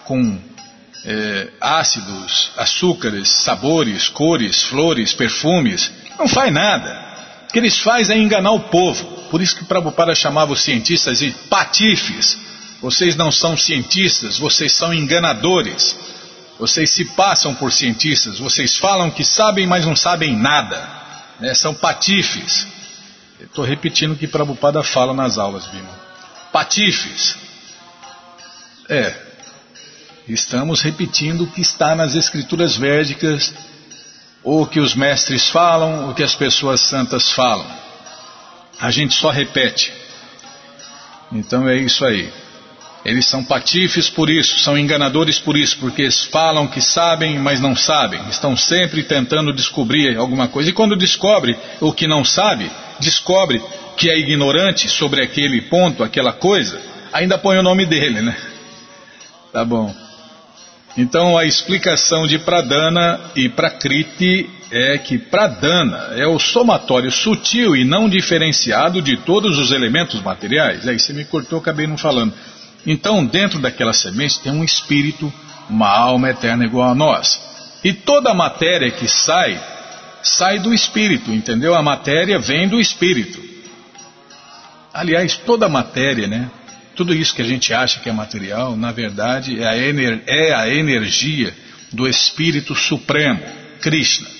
com 0.04 0.38
é, 1.04 1.48
ácidos, 1.60 2.50
açúcares, 2.56 3.28
sabores, 3.28 4.08
cores, 4.08 4.62
flores, 4.64 5.12
perfumes. 5.12 5.90
Não 6.18 6.28
faz 6.28 6.52
nada. 6.52 7.06
O 7.48 7.52
que 7.52 7.58
eles 7.58 7.78
fazem 7.78 8.18
é 8.18 8.22
enganar 8.22 8.52
o 8.52 8.60
povo. 8.60 9.04
Por 9.30 9.40
isso 9.40 9.56
que 9.56 9.64
Prabhupada 9.64 10.14
chamava 10.14 10.52
os 10.52 10.62
cientistas 10.62 11.20
de 11.20 11.30
patifes. 11.48 12.38
Vocês 12.80 13.16
não 13.16 13.32
são 13.32 13.56
cientistas, 13.56 14.38
vocês 14.38 14.72
são 14.72 14.92
enganadores. 14.92 15.96
Vocês 16.58 16.90
se 16.90 17.04
passam 17.04 17.54
por 17.54 17.72
cientistas, 17.72 18.38
vocês 18.38 18.76
falam 18.76 19.10
que 19.10 19.24
sabem, 19.24 19.66
mas 19.66 19.86
não 19.86 19.94
sabem 19.94 20.36
nada. 20.36 20.88
Né? 21.38 21.54
São 21.54 21.72
patifes. 21.72 22.66
Estou 23.40 23.64
repetindo 23.64 24.12
o 24.12 24.16
que 24.16 24.26
Prabhupada 24.26 24.82
fala 24.82 25.14
nas 25.14 25.38
aulas, 25.38 25.66
Bima. 25.68 25.90
Patifes. 26.52 27.36
É. 28.88 29.14
Estamos 30.26 30.82
repetindo 30.82 31.44
o 31.44 31.46
que 31.46 31.60
está 31.60 31.94
nas 31.94 32.14
escrituras 32.14 32.76
védicas, 32.76 33.54
ou 34.42 34.66
que 34.66 34.80
os 34.80 34.94
mestres 34.94 35.48
falam, 35.48 36.10
o 36.10 36.14
que 36.14 36.22
as 36.22 36.34
pessoas 36.34 36.80
santas 36.80 37.30
falam. 37.30 37.66
A 38.80 38.90
gente 38.90 39.14
só 39.14 39.30
repete. 39.30 39.92
Então 41.32 41.68
é 41.68 41.76
isso 41.76 42.04
aí. 42.04 42.32
Eles 43.04 43.26
são 43.26 43.44
patifes 43.44 44.10
por 44.10 44.28
isso, 44.28 44.58
são 44.58 44.76
enganadores 44.76 45.38
por 45.38 45.56
isso, 45.56 45.78
porque 45.78 46.02
eles 46.02 46.24
falam 46.24 46.66
que 46.66 46.80
sabem, 46.80 47.38
mas 47.38 47.60
não 47.60 47.74
sabem. 47.76 48.20
Estão 48.28 48.56
sempre 48.56 49.02
tentando 49.02 49.52
descobrir 49.52 50.16
alguma 50.16 50.48
coisa. 50.48 50.70
E 50.70 50.72
quando 50.72 50.96
descobre 50.96 51.56
o 51.80 51.92
que 51.92 52.06
não 52.06 52.24
sabe, 52.24 52.70
descobre 52.98 53.62
que 53.96 54.10
é 54.10 54.18
ignorante 54.18 54.88
sobre 54.88 55.22
aquele 55.22 55.62
ponto, 55.62 56.02
aquela 56.02 56.32
coisa, 56.32 56.80
ainda 57.12 57.38
põe 57.38 57.56
o 57.58 57.62
nome 57.62 57.86
dele, 57.86 58.20
né? 58.20 58.36
Tá 59.52 59.64
bom. 59.64 59.94
Então 60.96 61.38
a 61.38 61.44
explicação 61.44 62.26
de 62.26 62.38
Pradana 62.38 63.20
e 63.36 63.48
Prakriti 63.48 64.50
é 64.70 64.98
que 64.98 65.16
Pradana 65.16 66.10
é 66.16 66.26
o 66.26 66.38
somatório 66.38 67.10
sutil 67.10 67.76
e 67.76 67.84
não 67.84 68.08
diferenciado 68.08 69.00
de 69.00 69.16
todos 69.18 69.58
os 69.58 69.70
elementos 69.70 70.20
materiais. 70.20 70.86
Aí 70.86 70.98
você 70.98 71.12
me 71.12 71.24
cortou, 71.24 71.60
acabei 71.60 71.86
não 71.86 71.96
falando. 71.96 72.34
Então, 72.86 73.24
dentro 73.24 73.58
daquela 73.58 73.92
semente 73.92 74.40
tem 74.40 74.52
um 74.52 74.64
espírito, 74.64 75.32
uma 75.68 75.88
alma 75.88 76.30
eterna 76.30 76.64
igual 76.64 76.90
a 76.90 76.94
nós. 76.94 77.40
E 77.84 77.92
toda 77.92 78.30
a 78.30 78.34
matéria 78.34 78.90
que 78.90 79.06
sai, 79.06 79.60
sai 80.22 80.58
do 80.58 80.72
espírito, 80.74 81.32
entendeu? 81.32 81.74
A 81.74 81.82
matéria 81.82 82.38
vem 82.38 82.68
do 82.68 82.80
espírito. 82.80 83.42
Aliás, 84.92 85.36
toda 85.36 85.66
a 85.66 85.68
matéria, 85.68 86.26
né? 86.26 86.50
Tudo 86.96 87.14
isso 87.14 87.34
que 87.34 87.42
a 87.42 87.44
gente 87.44 87.72
acha 87.72 88.00
que 88.00 88.08
é 88.08 88.12
material, 88.12 88.76
na 88.76 88.90
verdade, 88.90 89.62
é 89.62 89.68
a, 89.68 89.76
ener 89.76 90.22
é 90.26 90.52
a 90.52 90.68
energia 90.68 91.54
do 91.92 92.08
Espírito 92.08 92.74
Supremo, 92.74 93.40
Krishna. 93.80 94.37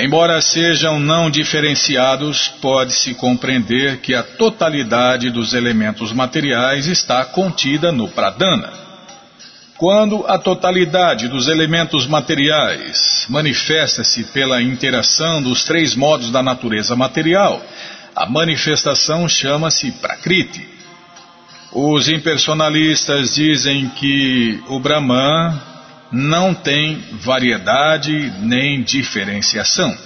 Embora 0.00 0.40
sejam 0.40 1.00
não 1.00 1.28
diferenciados, 1.28 2.46
pode-se 2.62 3.14
compreender 3.14 3.98
que 3.98 4.14
a 4.14 4.22
totalidade 4.22 5.28
dos 5.28 5.54
elementos 5.54 6.12
materiais 6.12 6.86
está 6.86 7.24
contida 7.24 7.90
no 7.90 8.06
pradana. 8.06 8.72
Quando 9.76 10.24
a 10.28 10.38
totalidade 10.38 11.26
dos 11.26 11.48
elementos 11.48 12.06
materiais 12.06 13.26
manifesta-se 13.28 14.22
pela 14.22 14.62
interação 14.62 15.42
dos 15.42 15.64
três 15.64 15.96
modos 15.96 16.30
da 16.30 16.44
natureza 16.44 16.94
material, 16.94 17.60
a 18.14 18.24
manifestação 18.24 19.28
chama-se 19.28 19.90
Prakriti. 19.90 20.64
Os 21.72 22.08
impersonalistas 22.08 23.34
dizem 23.34 23.88
que 23.88 24.62
o 24.68 24.78
Brahman 24.78 25.60
não 26.10 26.54
tem 26.54 27.04
variedade 27.20 28.32
nem 28.40 28.82
diferenciação. 28.82 29.96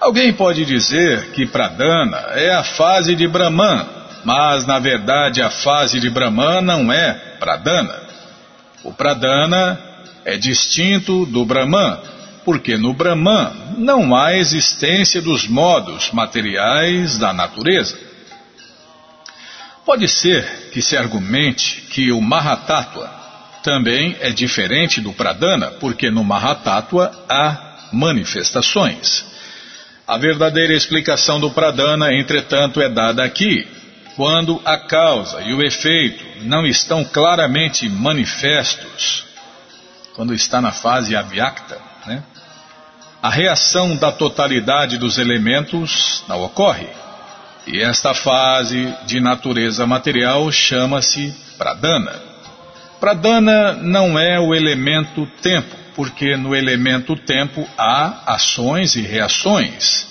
Alguém 0.00 0.32
pode 0.32 0.64
dizer 0.64 1.30
que 1.32 1.46
Pradana 1.46 2.18
é 2.34 2.52
a 2.52 2.62
fase 2.62 3.14
de 3.14 3.26
Brahman, 3.26 3.86
mas 4.24 4.66
na 4.66 4.78
verdade 4.78 5.40
a 5.42 5.50
fase 5.50 5.98
de 5.98 6.10
Brahman 6.10 6.60
não 6.60 6.92
é 6.92 7.14
Pradana. 7.38 8.02
O 8.82 8.92
Pradana 8.92 9.80
é 10.24 10.36
distinto 10.36 11.24
do 11.26 11.44
Brahman, 11.44 11.98
porque 12.44 12.76
no 12.76 12.92
Brahman 12.92 13.50
não 13.78 14.14
há 14.14 14.36
existência 14.36 15.22
dos 15.22 15.48
modos 15.48 16.10
materiais 16.12 17.18
da 17.18 17.32
natureza. 17.32 17.98
Pode 19.84 20.08
ser 20.08 20.70
que 20.72 20.80
se 20.80 20.96
argumente 20.96 21.82
que 21.90 22.10
o 22.10 22.20
Mahatattva 22.20 23.23
também 23.64 24.14
é 24.20 24.30
diferente 24.30 25.00
do 25.00 25.14
Pradana, 25.14 25.70
porque 25.80 26.10
no 26.10 26.22
Mahatattva 26.22 27.10
há 27.26 27.88
manifestações. 27.90 29.24
A 30.06 30.18
verdadeira 30.18 30.74
explicação 30.74 31.40
do 31.40 31.50
Pradana, 31.50 32.12
entretanto, 32.12 32.78
é 32.78 32.90
dada 32.90 33.24
aqui, 33.24 33.66
quando 34.16 34.60
a 34.66 34.76
causa 34.76 35.40
e 35.40 35.54
o 35.54 35.64
efeito 35.64 36.22
não 36.42 36.66
estão 36.66 37.02
claramente 37.04 37.88
manifestos, 37.88 39.24
quando 40.14 40.34
está 40.34 40.60
na 40.60 40.70
fase 40.70 41.16
avyakta, 41.16 41.80
né? 42.06 42.22
a 43.22 43.30
reação 43.30 43.96
da 43.96 44.12
totalidade 44.12 44.98
dos 44.98 45.16
elementos 45.16 46.22
não 46.28 46.42
ocorre. 46.42 46.86
E 47.66 47.80
esta 47.80 48.12
fase 48.12 48.94
de 49.06 49.20
natureza 49.20 49.86
material 49.86 50.52
chama-se 50.52 51.34
pradana. 51.56 52.33
Pradana 53.04 53.74
não 53.74 54.18
é 54.18 54.40
o 54.40 54.54
elemento 54.54 55.26
tempo, 55.42 55.76
porque 55.94 56.38
no 56.38 56.56
elemento 56.56 57.14
tempo 57.14 57.68
há 57.76 58.32
ações 58.32 58.96
e 58.96 59.02
reações, 59.02 60.06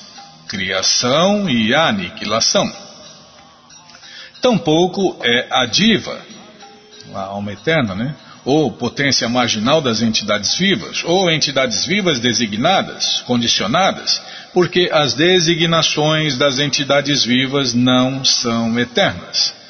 criação 0.48 1.50
e 1.50 1.74
aniquilação. 1.74 2.72
Tampouco 4.40 5.18
é 5.24 5.48
a 5.50 5.66
diva, 5.66 6.22
a 7.16 7.22
alma 7.22 7.54
eterna, 7.54 7.96
né? 7.96 8.14
ou 8.46 8.72
potência 8.72 9.28
marginal 9.28 9.82
das 9.82 10.04
entidades 10.04 10.56
vivas, 10.56 11.04
ou 11.04 11.32
entidades 11.32 11.88
vivas 11.88 12.20
designadas, 12.20 13.24
condicionadas, 13.26 14.22
porque 14.54 14.92
as 14.94 15.16
designações 15.16 16.38
das 16.38 16.60
entidades 16.60 17.26
vivas 17.26 17.74
não 17.74 18.24
são 18.24 18.80
eternas. 18.80 19.63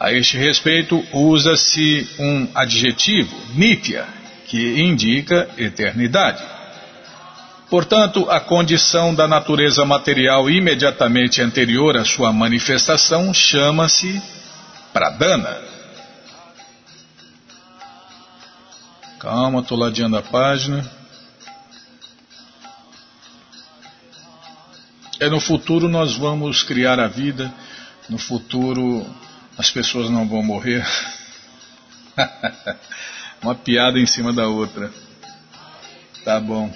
A 0.00 0.12
este 0.12 0.36
respeito, 0.36 1.04
usa-se 1.12 2.08
um 2.18 2.48
adjetivo, 2.54 3.34
nitya, 3.54 4.06
que 4.46 4.80
indica 4.80 5.48
eternidade. 5.58 6.42
Portanto, 7.68 8.30
a 8.30 8.40
condição 8.40 9.14
da 9.14 9.28
natureza 9.28 9.84
material 9.84 10.48
imediatamente 10.48 11.42
anterior 11.42 11.96
à 11.96 12.04
sua 12.04 12.32
manifestação 12.32 13.34
chama-se 13.34 14.22
pradana. 14.92 15.60
Calma, 19.18 19.60
estou 19.60 19.76
ladeando 19.76 20.16
a 20.16 20.22
página. 20.22 20.88
É 25.20 25.28
no 25.28 25.40
futuro 25.40 25.88
nós 25.88 26.14
vamos 26.14 26.62
criar 26.62 27.00
a 27.00 27.08
vida, 27.08 27.52
no 28.08 28.16
futuro 28.16 29.04
as 29.58 29.70
pessoas 29.70 30.08
não 30.08 30.26
vão 30.26 30.42
morrer. 30.42 30.86
Uma 33.42 33.54
piada 33.54 33.98
em 33.98 34.06
cima 34.06 34.32
da 34.32 34.46
outra. 34.46 34.90
Tá 36.24 36.38
bom. 36.38 36.72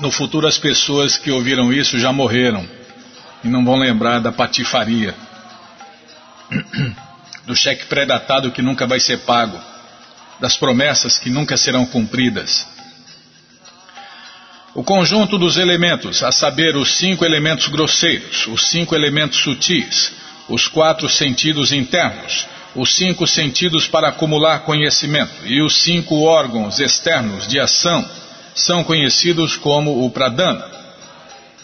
No 0.00 0.10
futuro 0.10 0.46
as 0.46 0.58
pessoas 0.58 1.16
que 1.16 1.30
ouviram 1.30 1.72
isso 1.72 1.98
já 1.98 2.12
morreram 2.12 2.68
e 3.44 3.48
não 3.48 3.64
vão 3.64 3.76
lembrar 3.76 4.18
da 4.18 4.32
patifaria. 4.32 5.14
do 7.46 7.54
cheque 7.54 7.86
pré-datado 7.86 8.50
que 8.50 8.62
nunca 8.62 8.86
vai 8.86 9.00
ser 9.00 9.18
pago, 9.20 9.58
das 10.40 10.56
promessas 10.56 11.18
que 11.18 11.30
nunca 11.30 11.56
serão 11.56 11.84
cumpridas. 11.86 12.66
O 14.74 14.84
conjunto 14.84 15.36
dos 15.36 15.56
elementos, 15.56 16.22
a 16.22 16.30
saber, 16.30 16.76
os 16.76 16.96
cinco 16.96 17.24
elementos 17.24 17.66
grosseiros, 17.66 18.46
os 18.46 18.70
cinco 18.70 18.94
elementos 18.94 19.38
sutis, 19.38 20.12
os 20.48 20.68
quatro 20.68 21.08
sentidos 21.08 21.72
internos, 21.72 22.46
os 22.74 22.94
cinco 22.94 23.26
sentidos 23.26 23.88
para 23.88 24.08
acumular 24.08 24.60
conhecimento 24.60 25.32
e 25.44 25.60
os 25.60 25.82
cinco 25.82 26.22
órgãos 26.22 26.78
externos 26.78 27.48
de 27.48 27.58
ação, 27.58 28.08
são 28.54 28.84
conhecidos 28.84 29.56
como 29.56 30.04
o 30.04 30.10
pradana. 30.10 30.64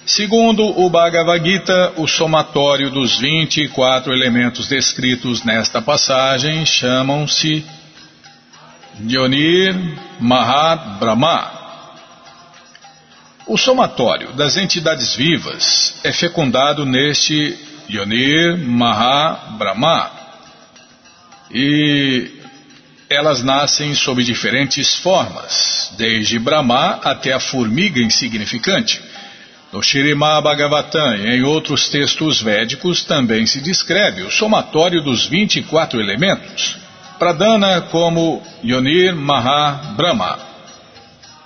Segundo 0.04 0.64
o 0.64 0.88
Bhagavad 0.90 1.44
Gita, 1.44 1.92
o 1.96 2.06
somatório 2.08 2.90
dos 2.90 3.18
24 3.18 4.12
elementos 4.12 4.66
descritos 4.66 5.44
nesta 5.44 5.80
passagem 5.80 6.64
chamam-se 6.66 7.64
Yonir 9.00 9.74
Mahat 10.20 10.98
Brahma. 10.98 11.55
O 13.46 13.56
somatório 13.56 14.32
das 14.32 14.56
entidades 14.56 15.14
vivas 15.14 15.94
é 16.02 16.12
fecundado 16.12 16.84
neste 16.84 17.56
Yonir 17.88 18.58
Maha 18.58 19.56
Brahma. 19.56 20.10
E 21.52 22.28
elas 23.08 23.44
nascem 23.44 23.94
sob 23.94 24.24
diferentes 24.24 24.96
formas, 24.96 25.92
desde 25.96 26.40
Brahma 26.40 26.98
até 27.04 27.32
a 27.32 27.38
formiga 27.38 28.00
insignificante. 28.00 29.00
No 29.72 29.80
Shirimá 29.80 30.40
Bhagavatam 30.40 31.14
e 31.14 31.36
em 31.36 31.44
outros 31.44 31.88
textos 31.88 32.42
védicos 32.42 33.04
também 33.04 33.46
se 33.46 33.60
descreve 33.60 34.24
o 34.24 34.30
somatório 34.30 35.00
dos 35.02 35.24
24 35.24 36.00
elementos, 36.00 36.78
Pradana 37.16 37.80
como 37.80 38.42
Yonir 38.64 39.14
Maha 39.14 39.94
Brahma. 39.96 40.36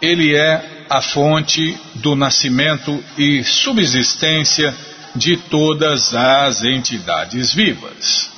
Ele 0.00 0.34
é 0.34 0.79
a 0.90 1.00
fonte 1.00 1.79
do 1.94 2.16
nascimento 2.16 3.03
e 3.16 3.44
subsistência 3.44 4.74
de 5.14 5.37
todas 5.37 6.12
as 6.12 6.64
entidades 6.64 7.55
vivas. 7.55 8.29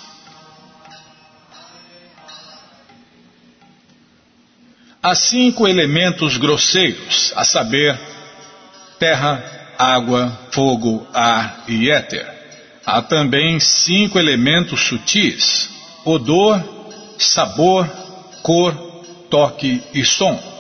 Há 5.03 5.15
cinco 5.15 5.67
elementos 5.67 6.37
grosseiros, 6.37 7.33
a 7.35 7.43
saber, 7.43 7.99
terra, 8.99 9.43
água, 9.79 10.39
fogo, 10.53 11.07
ar 11.13 11.65
e 11.67 11.91
éter. 11.91 12.31
Há 12.85 13.01
também 13.01 13.59
cinco 13.59 14.19
elementos 14.19 14.79
sutis: 14.79 15.71
odor, 16.05 16.63
sabor, 17.19 17.89
cor, 18.43 18.75
toque 19.31 19.83
e 19.95 20.05
som. 20.05 20.52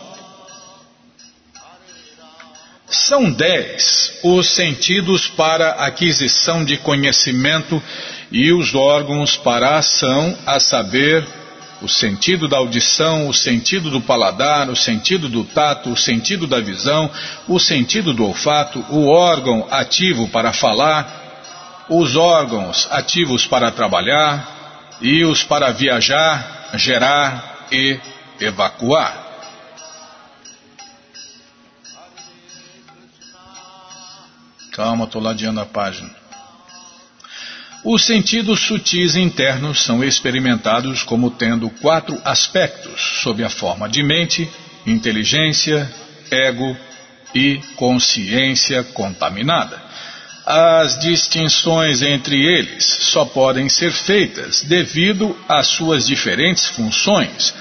São 3.13 3.31
dez 3.31 4.15
os 4.23 4.55
sentidos 4.55 5.29
para 5.29 5.73
aquisição 5.73 6.65
de 6.65 6.79
conhecimento 6.79 7.83
e 8.31 8.51
os 8.55 8.75
órgãos 8.75 9.37
para 9.37 9.77
ação, 9.77 10.35
a 10.47 10.59
saber, 10.59 11.23
o 11.83 11.89
sentido 11.91 12.49
da 12.49 12.57
audição, 12.57 13.29
o 13.29 13.35
sentido 13.35 13.91
do 13.91 14.01
paladar, 14.01 14.71
o 14.71 14.75
sentido 14.75 15.29
do 15.29 15.45
tato, 15.45 15.91
o 15.91 15.97
sentido 15.97 16.47
da 16.47 16.59
visão, 16.59 17.11
o 17.47 17.61
sentido 17.61 18.15
do 18.15 18.25
olfato, 18.25 18.83
o 18.89 19.07
órgão 19.09 19.69
ativo 19.71 20.27
para 20.29 20.51
falar, 20.55 21.85
os 21.91 22.17
órgãos 22.17 22.89
ativos 22.91 23.47
para 23.47 23.71
trabalhar 23.71 24.97
e 25.03 25.23
os 25.23 25.43
para 25.45 25.71
viajar, 25.71 26.71
gerar 26.77 27.67
e 27.71 28.01
evacuar. 28.41 29.22
Calma, 34.73 35.05
estou 35.05 35.21
ladeando 35.21 35.61
a 35.61 35.67
página. 35.67 36.11
Os 37.85 38.05
sentidos 38.05 38.61
sutis 38.61 39.17
internos 39.17 39.83
são 39.83 40.03
experimentados 40.03 41.03
como 41.03 41.31
tendo 41.31 41.69
quatro 41.69 42.19
aspectos, 42.25 43.21
sob 43.23 43.45
a 43.45 43.51
forma 43.51 43.87
de 43.87 44.03
mente, 44.03 44.51
inteligência, 44.87 45.93
ego 46.31 46.75
e 47.35 47.61
consciência 47.77 48.83
contaminada. 48.83 49.79
As 50.47 50.99
distinções 50.99 52.01
entre 52.01 52.37
eles 52.43 52.85
só 52.85 53.27
podem 53.27 53.69
ser 53.69 53.93
feitas 53.93 54.63
devido 54.63 55.37
às 55.47 55.67
suas 55.67 56.07
diferentes 56.07 56.67
funções, 56.69 57.55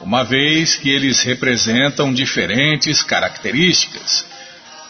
uma 0.00 0.24
vez 0.24 0.76
que 0.76 0.88
eles 0.88 1.20
representam 1.22 2.12
diferentes 2.12 3.02
características. 3.02 4.24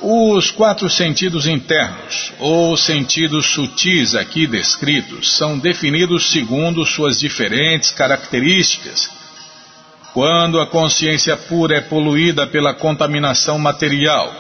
Os 0.07 0.51
quatro 0.51 0.91
sentidos 0.91 1.47
internos, 1.47 2.31
ou 2.39 2.77
sentidos 2.77 3.47
sutis 3.47 4.15
aqui 4.15 4.47
descritos, 4.47 5.35
são 5.35 5.59
definidos 5.59 6.31
segundo 6.31 6.85
suas 6.85 7.19
diferentes 7.19 7.91
características. 7.91 9.09
Quando 10.13 10.61
a 10.61 10.67
consciência 10.67 11.39
pura 11.39 11.79
é 11.79 11.81
poluída 11.81 12.47
pela 12.47 12.75
contaminação 12.75 13.59
material, 13.59 14.31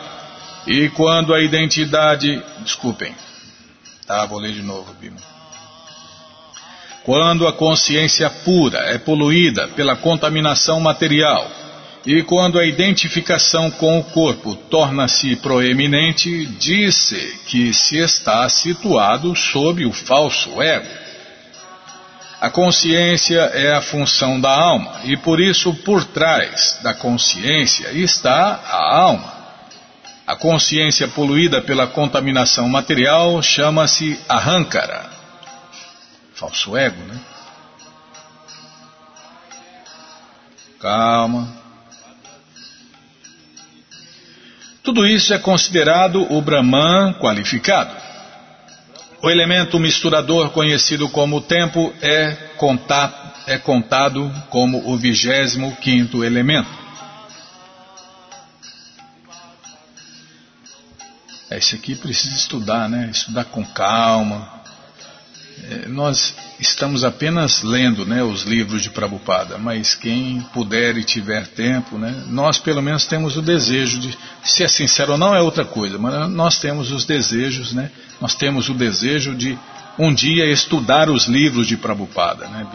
e 0.66 0.90
quando 0.90 1.32
a 1.32 1.40
identidade. 1.40 2.42
Desculpem. 2.58 3.14
Tá, 4.06 4.26
vou 4.26 4.40
ler 4.40 4.52
de 4.52 4.62
novo, 4.62 4.92
Bima. 5.00 5.16
Quando 7.04 7.46
a 7.46 7.54
consciência 7.54 8.28
pura 8.28 8.80
é 8.80 8.98
poluída 8.98 9.66
pela 9.68 9.96
contaminação 9.96 10.78
material, 10.78 11.50
e 12.06 12.22
quando 12.22 12.58
a 12.58 12.66
identificação 12.66 13.70
com 13.70 13.98
o 13.98 14.04
corpo 14.04 14.54
torna-se 14.54 15.36
proeminente, 15.36 16.46
diz-se 16.46 17.40
que 17.46 17.72
se 17.72 17.96
está 17.96 18.46
situado 18.48 19.34
sob 19.34 19.86
o 19.86 19.92
falso 19.92 20.60
ego. 20.60 21.04
A 22.38 22.50
consciência 22.50 23.40
é 23.54 23.74
a 23.74 23.80
função 23.80 24.38
da 24.38 24.50
alma 24.50 25.00
e 25.04 25.16
por 25.16 25.40
isso 25.40 25.72
por 25.76 26.04
trás 26.04 26.78
da 26.82 26.92
consciência 26.92 27.90
está 27.92 28.60
a 28.66 28.96
alma. 28.96 29.32
A 30.26 30.36
consciência 30.36 31.08
poluída 31.08 31.62
pela 31.62 31.86
contaminação 31.86 32.68
material 32.68 33.40
chama-se 33.42 34.20
arrancara. 34.28 35.10
Falso 36.34 36.76
ego, 36.76 37.00
né? 37.04 37.18
Calma. 40.78 41.63
Tudo 44.84 45.06
isso 45.06 45.32
é 45.32 45.38
considerado 45.38 46.30
o 46.30 46.42
Brahman 46.42 47.14
qualificado. 47.14 47.96
O 49.22 49.30
elemento 49.30 49.80
misturador 49.80 50.50
conhecido 50.50 51.08
como 51.08 51.40
tempo 51.40 51.90
é, 52.02 52.36
é 53.46 53.56
contado 53.58 54.30
como 54.50 54.86
o 54.86 54.98
vigésimo 54.98 55.74
quinto 55.76 56.22
elemento. 56.22 56.68
Esse 61.50 61.76
aqui 61.76 61.96
precisa 61.96 62.36
estudar, 62.36 62.86
né? 62.86 63.08
Estudar 63.10 63.46
com 63.46 63.64
calma, 63.64 64.53
nós 65.88 66.34
estamos 66.60 67.04
apenas 67.04 67.62
lendo 67.62 68.04
né, 68.04 68.22
os 68.22 68.42
livros 68.42 68.82
de 68.82 68.90
Prabhupada, 68.90 69.58
mas 69.58 69.94
quem 69.94 70.40
puder 70.52 70.96
e 70.96 71.04
tiver 71.04 71.46
tempo, 71.46 71.96
né, 71.96 72.24
nós 72.28 72.58
pelo 72.58 72.82
menos 72.82 73.06
temos 73.06 73.36
o 73.36 73.42
desejo 73.42 73.98
de, 73.98 74.16
se 74.42 74.64
é 74.64 74.68
sincero 74.68 75.12
ou 75.12 75.18
não 75.18 75.34
é 75.34 75.40
outra 75.40 75.64
coisa, 75.64 75.98
mas 75.98 76.28
nós 76.30 76.58
temos 76.58 76.90
os 76.90 77.04
desejos, 77.04 77.72
né, 77.72 77.90
nós 78.20 78.34
temos 78.34 78.68
o 78.68 78.74
desejo 78.74 79.34
de 79.34 79.58
um 79.98 80.12
dia 80.12 80.50
estudar 80.50 81.08
os 81.08 81.26
livros 81.26 81.66
de 81.66 81.76
Prabhupada, 81.76 82.48
né? 82.48 82.66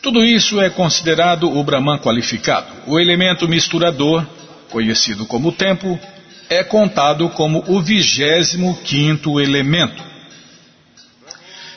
Tudo 0.00 0.24
isso 0.24 0.60
é 0.60 0.70
considerado 0.70 1.50
o 1.50 1.64
Brahman 1.64 1.98
qualificado. 1.98 2.68
O 2.86 3.00
elemento 3.00 3.48
misturador, 3.48 4.24
conhecido 4.70 5.26
como 5.26 5.50
tempo, 5.50 5.98
é 6.48 6.62
contado 6.62 7.28
como 7.30 7.64
o 7.66 7.80
vigésimo 7.80 8.78
quinto 8.84 9.40
elemento. 9.40 10.02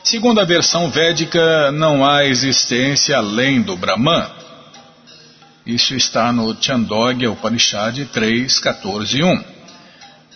Segundo 0.04 0.41
a 0.41 0.45
versão 0.45 0.89
védica, 0.89 1.72
não 1.72 2.04
há 2.04 2.26
existência 2.26 3.18
além 3.18 3.62
do 3.62 3.78
Brahman. 3.78 4.26
Isso 5.66 5.93
está 5.93 6.32
no 6.34 6.56
Chandogya 6.60 7.32
Upanishad 7.32 7.99
3, 8.06 8.60
14 8.60 9.20
e 9.20 9.24
1. 9.24 9.43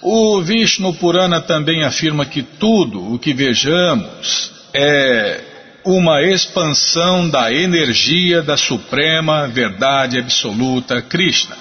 O 0.03 0.41
Vishnu 0.43 0.93
Purana 0.93 1.41
também 1.41 1.83
afirma 1.83 2.27
que 2.27 2.43
tudo 2.43 3.13
o 3.13 3.17
que 3.17 3.33
vejamos 3.33 4.51
é 4.71 5.41
uma 5.83 6.21
expansão 6.21 7.27
da 7.27 7.51
energia 7.51 8.43
da 8.43 8.55
Suprema 8.55 9.47
Verdade 9.47 10.19
Absoluta 10.19 11.01
Krishna, 11.01 11.57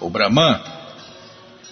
o 0.00 0.10
Brahman 0.10 0.75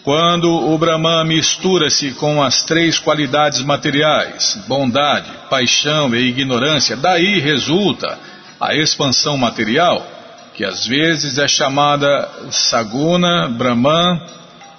quando 0.04 0.52
o 0.52 0.76
Brahman 0.76 1.24
mistura-se 1.24 2.12
com 2.12 2.42
as 2.42 2.62
três 2.62 2.98
qualidades 2.98 3.62
materiais, 3.62 4.62
bondade, 4.68 5.30
paixão 5.48 6.14
e 6.14 6.28
ignorância, 6.28 6.94
daí 6.94 7.40
resulta 7.40 8.18
a 8.60 8.74
expansão 8.74 9.38
material, 9.38 10.06
que 10.52 10.62
às 10.62 10.86
vezes 10.86 11.38
é 11.38 11.48
chamada 11.48 12.28
Saguna 12.50 13.48
Brahman 13.48 14.20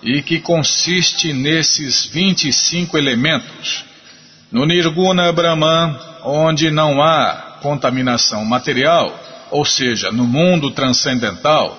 e 0.03 0.21
que 0.21 0.39
consiste 0.39 1.33
nesses 1.33 2.05
25 2.05 2.95
elementos. 2.95 3.83
No 4.51 4.63
Nirguna 4.63 5.31
Brahman, 5.33 5.97
onde 6.23 6.69
não 6.69 7.01
há 7.01 7.57
contaminação 7.63 8.45
material, 8.45 9.19
ou 9.49 9.65
seja, 9.65 10.11
no 10.11 10.25
mundo 10.25 10.69
transcendental, 10.69 11.75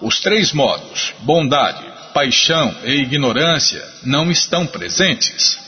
os 0.00 0.20
três 0.20 0.52
modos, 0.52 1.12
bondade, 1.22 1.95
paixão 2.16 2.74
e 2.82 3.02
ignorância 3.02 3.86
não 4.02 4.30
estão 4.30 4.66
presentes. 4.66 5.58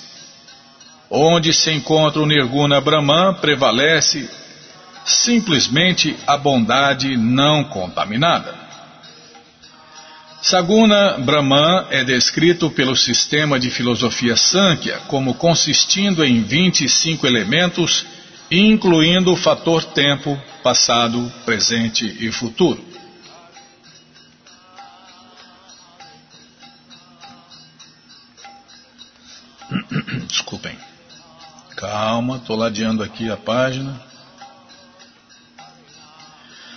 Onde 1.11 1.53
se 1.53 1.71
encontra 1.71 2.23
o 2.23 2.27
Nirguna 2.27 2.81
Brahman, 2.81 3.35
prevalece 3.35 4.27
simplesmente 5.05 6.17
a 6.27 6.39
bondade 6.39 7.19
não 7.19 7.65
contaminada. 7.65 8.55
Saguna 10.41 11.19
Brahman 11.19 11.85
é 11.91 12.03
descrito 12.03 12.71
pelo 12.71 12.97
sistema 12.97 13.61
de 13.61 13.71
filosofia 13.71 14.35
Sankhya 14.35 15.01
como 15.07 15.35
consistindo 15.35 16.25
em 16.25 16.43
25 16.43 17.27
elementos, 17.27 18.07
incluindo 18.51 19.35
o 19.35 19.37
fator 19.37 19.85
tempo, 19.85 20.41
passado, 20.63 21.31
presente 21.45 22.17
e 22.21 22.33
futuro. 22.33 22.88
Calma, 31.79 32.39
estou 32.39 32.57
ladeando 32.57 33.05
aqui 33.05 33.31
a 33.31 33.37
página. 33.37 33.95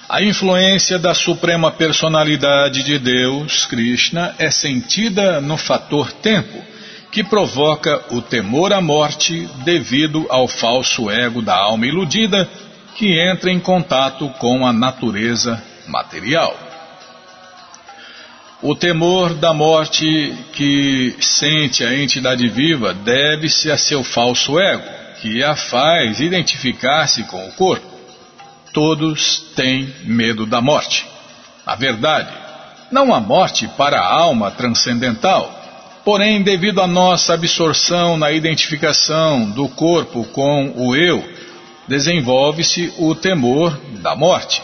A 0.07 0.21
influência 0.21 0.99
da 0.99 1.15
Suprema 1.15 1.71
Personalidade 1.71 2.83
de 2.83 2.99
Deus, 2.99 3.65
Krishna, 3.65 4.35
é 4.37 4.51
sentida 4.51 5.41
no 5.41 5.57
fator 5.57 6.11
tempo, 6.13 6.63
que 7.11 7.23
provoca 7.23 7.99
o 8.11 8.21
temor 8.21 8.71
à 8.71 8.79
morte 8.79 9.49
devido 9.65 10.27
ao 10.29 10.47
falso 10.47 11.09
ego 11.09 11.41
da 11.41 11.55
alma 11.55 11.87
iludida 11.87 12.47
que 12.95 13.19
entra 13.19 13.49
em 13.49 13.59
contato 13.59 14.29
com 14.37 14.67
a 14.67 14.71
natureza 14.71 15.59
material. 15.87 16.70
O 18.64 18.76
temor 18.76 19.34
da 19.34 19.55
morte 19.55 20.05
que 20.53 21.16
sente 21.20 21.84
a 21.84 21.97
entidade 21.97 22.47
viva 22.47 22.93
deve-se 22.93 23.72
a 23.72 23.78
seu 23.78 24.03
falso 24.03 24.59
ego, 24.59 24.84
que 25.20 25.43
a 25.43 25.55
faz 25.55 26.20
identificar-se 26.20 27.24
com 27.24 27.43
o 27.47 27.51
corpo. 27.53 27.88
Todos 28.72 29.39
têm 29.55 29.91
medo 30.03 30.45
da 30.45 30.62
morte. 30.62 31.07
Na 31.66 31.74
verdade, 31.74 32.30
não 32.91 33.12
há 33.12 33.20
morte 33.20 33.68
para 33.70 33.99
a 33.99 34.14
alma 34.14 34.51
transcendental, 34.51 35.51
porém, 36.05 36.43
devido 36.43 36.82
à 36.82 36.88
nossa 36.88 37.34
absorção 37.34 38.16
na 38.16 38.32
identificação 38.32 39.49
do 39.49 39.70
corpo 39.70 40.24
com 40.26 40.72
o 40.76 40.95
eu, 40.95 41.28
desenvolve-se 41.88 42.93
o 42.99 43.16
temor 43.16 43.76
da 44.03 44.16
morte. 44.16 44.62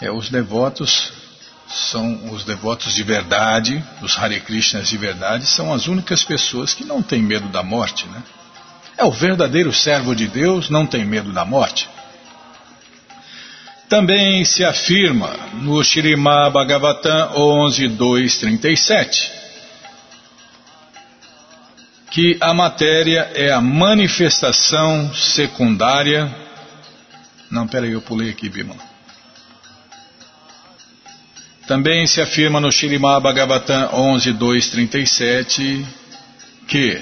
É, 0.00 0.10
os 0.10 0.30
devotos 0.30 1.12
são 1.68 2.32
os 2.32 2.44
devotos 2.44 2.94
de 2.94 3.02
verdade, 3.02 3.84
os 4.00 4.16
Hare 4.16 4.40
Krishnas 4.40 4.88
de 4.88 4.96
verdade, 4.96 5.46
são 5.46 5.72
as 5.72 5.86
únicas 5.86 6.24
pessoas 6.24 6.72
que 6.72 6.84
não 6.84 7.02
têm 7.02 7.22
medo 7.22 7.48
da 7.48 7.62
morte, 7.62 8.06
né? 8.06 8.22
É 8.96 9.04
o 9.04 9.10
verdadeiro 9.10 9.72
servo 9.72 10.14
de 10.14 10.26
Deus, 10.26 10.70
não 10.70 10.86
tem 10.86 11.04
medo 11.04 11.32
da 11.32 11.44
morte. 11.44 11.88
Também 13.88 14.44
se 14.44 14.64
afirma 14.64 15.32
no 15.54 15.82
Shirimá 15.82 16.50
Bhagavatam 16.50 17.32
11.2.37 17.34 19.38
que 22.10 22.38
a 22.40 22.54
matéria 22.54 23.30
é 23.34 23.52
a 23.52 23.60
manifestação 23.60 25.12
secundária. 25.14 26.34
Não, 27.50 27.66
peraí, 27.66 27.92
eu 27.92 28.00
pulei 28.00 28.30
aqui, 28.30 28.48
Bimala. 28.48 28.87
Também 31.68 32.06
se 32.06 32.18
afirma 32.22 32.58
no 32.62 32.72
Shirimá 32.72 33.20
Bhagavatam 33.20 33.90
11.237 33.90 35.84
que 36.66 36.98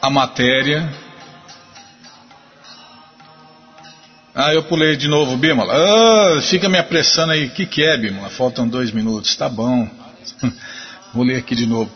a 0.00 0.08
matéria. 0.08 0.90
Ah, 4.34 4.54
eu 4.54 4.62
pulei 4.62 4.96
de 4.96 5.08
novo, 5.08 5.36
Bímola. 5.36 5.74
Ah, 5.74 6.40
fica 6.40 6.70
me 6.70 6.78
apressando 6.78 7.32
aí. 7.32 7.48
O 7.48 7.50
que, 7.50 7.66
que 7.66 7.84
é, 7.84 7.98
Bímola? 7.98 8.30
Faltam 8.30 8.66
dois 8.66 8.90
minutos. 8.90 9.36
Tá 9.36 9.50
bom. 9.50 9.90
Vou 11.12 11.22
ler 11.22 11.36
aqui 11.36 11.54
de 11.54 11.66
novo. 11.66 11.90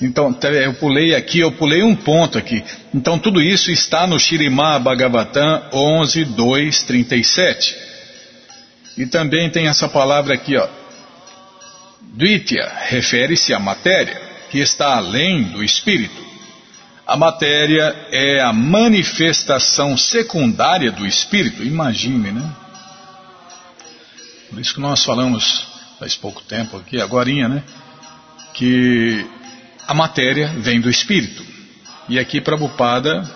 Então, 0.00 0.36
eu 0.42 0.74
pulei 0.74 1.14
aqui, 1.14 1.40
eu 1.40 1.50
pulei 1.50 1.82
um 1.82 1.94
ponto 1.94 2.38
aqui. 2.38 2.62
Então, 2.94 3.18
tudo 3.18 3.42
isso 3.42 3.70
está 3.72 4.06
no 4.06 4.18
Shirimá 4.18 4.78
Bhagavatam 4.78 5.64
11, 5.72 6.24
2, 6.24 6.82
37. 6.84 7.76
E 8.96 9.06
também 9.06 9.50
tem 9.50 9.66
essa 9.66 9.88
palavra 9.88 10.34
aqui, 10.34 10.56
ó. 10.56 10.68
Dvitya 12.14 12.70
refere-se 12.86 13.52
à 13.52 13.58
matéria, 13.58 14.20
que 14.50 14.58
está 14.58 14.96
além 14.96 15.42
do 15.44 15.64
espírito. 15.64 16.26
A 17.06 17.16
matéria 17.16 17.94
é 18.12 18.40
a 18.40 18.52
manifestação 18.52 19.96
secundária 19.96 20.92
do 20.92 21.06
espírito, 21.06 21.64
imagine, 21.64 22.30
né? 22.30 22.52
Por 24.48 24.60
isso 24.60 24.74
que 24.74 24.80
nós 24.80 25.04
falamos 25.04 25.66
faz 25.98 26.14
pouco 26.14 26.42
tempo 26.42 26.76
aqui, 26.76 27.00
agora, 27.00 27.30
né? 27.48 27.62
Que 28.54 29.26
a 29.88 29.94
matéria 29.94 30.52
vem 30.58 30.82
do 30.82 30.90
espírito. 30.90 31.42
E 32.10 32.18
aqui 32.18 32.42
Prabhupada 32.42 33.26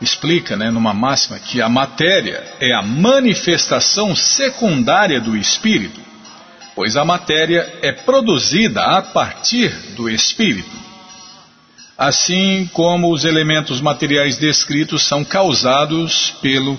explica, 0.00 0.56
né, 0.56 0.68
numa 0.68 0.92
máxima, 0.92 1.38
que 1.38 1.62
a 1.62 1.68
matéria 1.68 2.42
é 2.58 2.74
a 2.74 2.82
manifestação 2.82 4.16
secundária 4.16 5.20
do 5.20 5.36
espírito, 5.36 6.00
pois 6.74 6.96
a 6.96 7.04
matéria 7.04 7.78
é 7.80 7.92
produzida 7.92 8.82
a 8.82 9.02
partir 9.02 9.70
do 9.94 10.10
espírito. 10.10 10.82
Assim 11.96 12.68
como 12.72 13.12
os 13.12 13.24
elementos 13.24 13.80
materiais 13.80 14.36
descritos 14.36 15.04
são 15.04 15.24
causados 15.24 16.34
pelo 16.42 16.76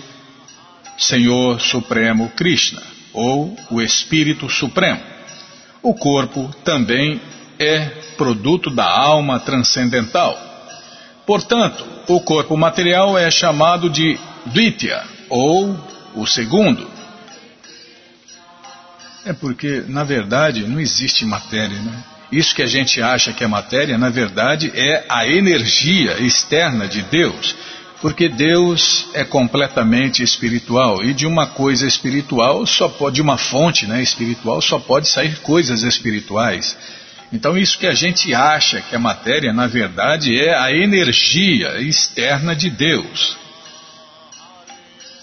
Senhor 0.97 1.61
Supremo 1.61 2.27
Krishna, 2.35 2.83
ou 3.13 3.55
o 3.71 3.81
Espírito 3.81 4.49
Supremo. 4.49 4.99
O 5.81 5.93
corpo 5.93 6.53
também 6.65 7.21
é 7.57 8.04
produto 8.17 8.69
da 8.69 8.85
alma 8.85 9.39
transcendental. 9.39 10.37
Portanto, 11.25 11.85
o 12.07 12.21
corpo 12.21 12.55
material 12.55 13.17
é 13.17 13.31
chamado 13.31 13.89
de 13.89 14.17
Dvitya, 14.45 15.03
ou 15.29 15.77
o 16.13 16.25
segundo. 16.25 16.87
É 19.25 19.33
porque, 19.33 19.83
na 19.87 20.03
verdade, 20.03 20.67
não 20.67 20.79
existe 20.79 21.25
matéria, 21.25 21.79
né? 21.79 22.03
Isso 22.31 22.55
que 22.55 22.61
a 22.61 22.67
gente 22.67 23.01
acha 23.01 23.33
que 23.33 23.43
é 23.43 23.47
matéria, 23.47 23.97
na 23.97 24.09
verdade, 24.09 24.71
é 24.75 25.05
a 25.09 25.27
energia 25.27 26.21
externa 26.21 26.87
de 26.87 27.01
Deus. 27.03 27.55
Porque 28.01 28.27
Deus 28.29 29.07
é 29.13 29.23
completamente 29.23 30.21
espiritual 30.21 31.03
e 31.03 31.13
de 31.13 31.25
uma 31.25 31.47
coisa 31.47 31.87
espiritual 31.87 32.65
só 32.65 32.87
pode, 32.87 33.15
de 33.15 33.21
uma 33.21 33.37
fonte 33.37 33.87
né, 33.87 34.03
espiritual 34.03 34.61
só 34.61 34.79
pode 34.79 35.07
sair 35.07 35.39
coisas 35.39 35.81
espirituais. 35.81 36.77
Então, 37.35 37.57
isso 37.57 37.77
que 37.77 37.85
a 37.85 37.93
gente 37.93 38.33
acha 38.33 38.79
que 38.79 38.95
é 38.95 38.97
matéria, 38.97 39.51
na 39.51 39.67
verdade, 39.67 40.39
é 40.39 40.57
a 40.57 40.71
energia 40.71 41.81
externa 41.81 42.55
de 42.55 42.69
Deus. 42.69 43.35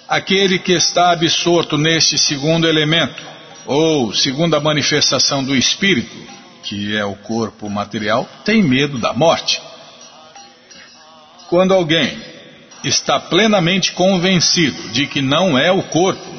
Aquele 0.07 0.59
que 0.59 0.73
está 0.73 1.11
absorto 1.13 1.79
neste 1.79 2.19
segundo 2.19 2.69
elemento, 2.69 3.23
ou 3.65 4.13
segunda 4.13 4.61
manifestação 4.61 5.43
do 5.43 5.57
Espírito, 5.57 6.15
que 6.63 6.95
é 6.95 7.03
o 7.03 7.15
corpo 7.15 7.71
material, 7.71 8.29
tem 8.45 8.63
medo 8.63 8.99
da 8.99 9.15
morte. 9.15 9.59
Quando 11.49 11.73
alguém 11.73 12.21
está 12.85 13.19
plenamente 13.19 13.93
convencido 13.93 14.91
de 14.91 15.07
que 15.07 15.23
não 15.23 15.57
é 15.57 15.73
o 15.73 15.83
corpo, 15.85 16.31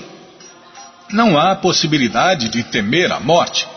não 1.11 1.35
há 1.35 1.55
possibilidade 1.55 2.47
de 2.49 2.61
temer 2.61 3.11
a 3.11 3.19
morte 3.19 3.72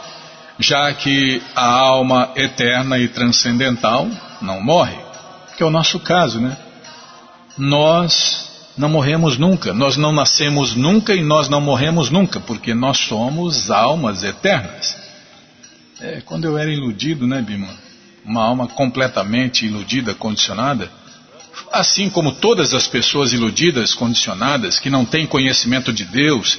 já 0.58 0.92
que 0.92 1.42
a 1.54 1.66
alma 1.66 2.30
eterna 2.34 2.98
e 2.98 3.08
transcendental 3.08 4.08
não 4.40 4.62
morre, 4.62 4.96
que 5.56 5.62
é 5.62 5.66
o 5.66 5.70
nosso 5.70 6.00
caso, 6.00 6.40
né? 6.40 6.56
Nós 7.58 8.46
não 8.76 8.88
morremos 8.88 9.38
nunca, 9.38 9.72
nós 9.72 9.96
não 9.96 10.12
nascemos 10.12 10.74
nunca 10.74 11.14
e 11.14 11.22
nós 11.22 11.48
não 11.48 11.60
morremos 11.60 12.10
nunca, 12.10 12.40
porque 12.40 12.74
nós 12.74 12.98
somos 12.98 13.70
almas 13.70 14.22
eternas. 14.22 14.96
É, 16.00 16.20
quando 16.24 16.44
eu 16.44 16.58
era 16.58 16.70
iludido, 16.70 17.26
né, 17.26 17.40
Bima? 17.40 17.68
Uma 18.24 18.44
alma 18.44 18.66
completamente 18.66 19.64
iludida, 19.64 20.14
condicionada, 20.14 20.90
assim 21.72 22.10
como 22.10 22.32
todas 22.32 22.74
as 22.74 22.86
pessoas 22.86 23.32
iludidas, 23.32 23.94
condicionadas, 23.94 24.78
que 24.78 24.90
não 24.90 25.04
têm 25.04 25.26
conhecimento 25.26 25.92
de 25.92 26.04
Deus 26.04 26.58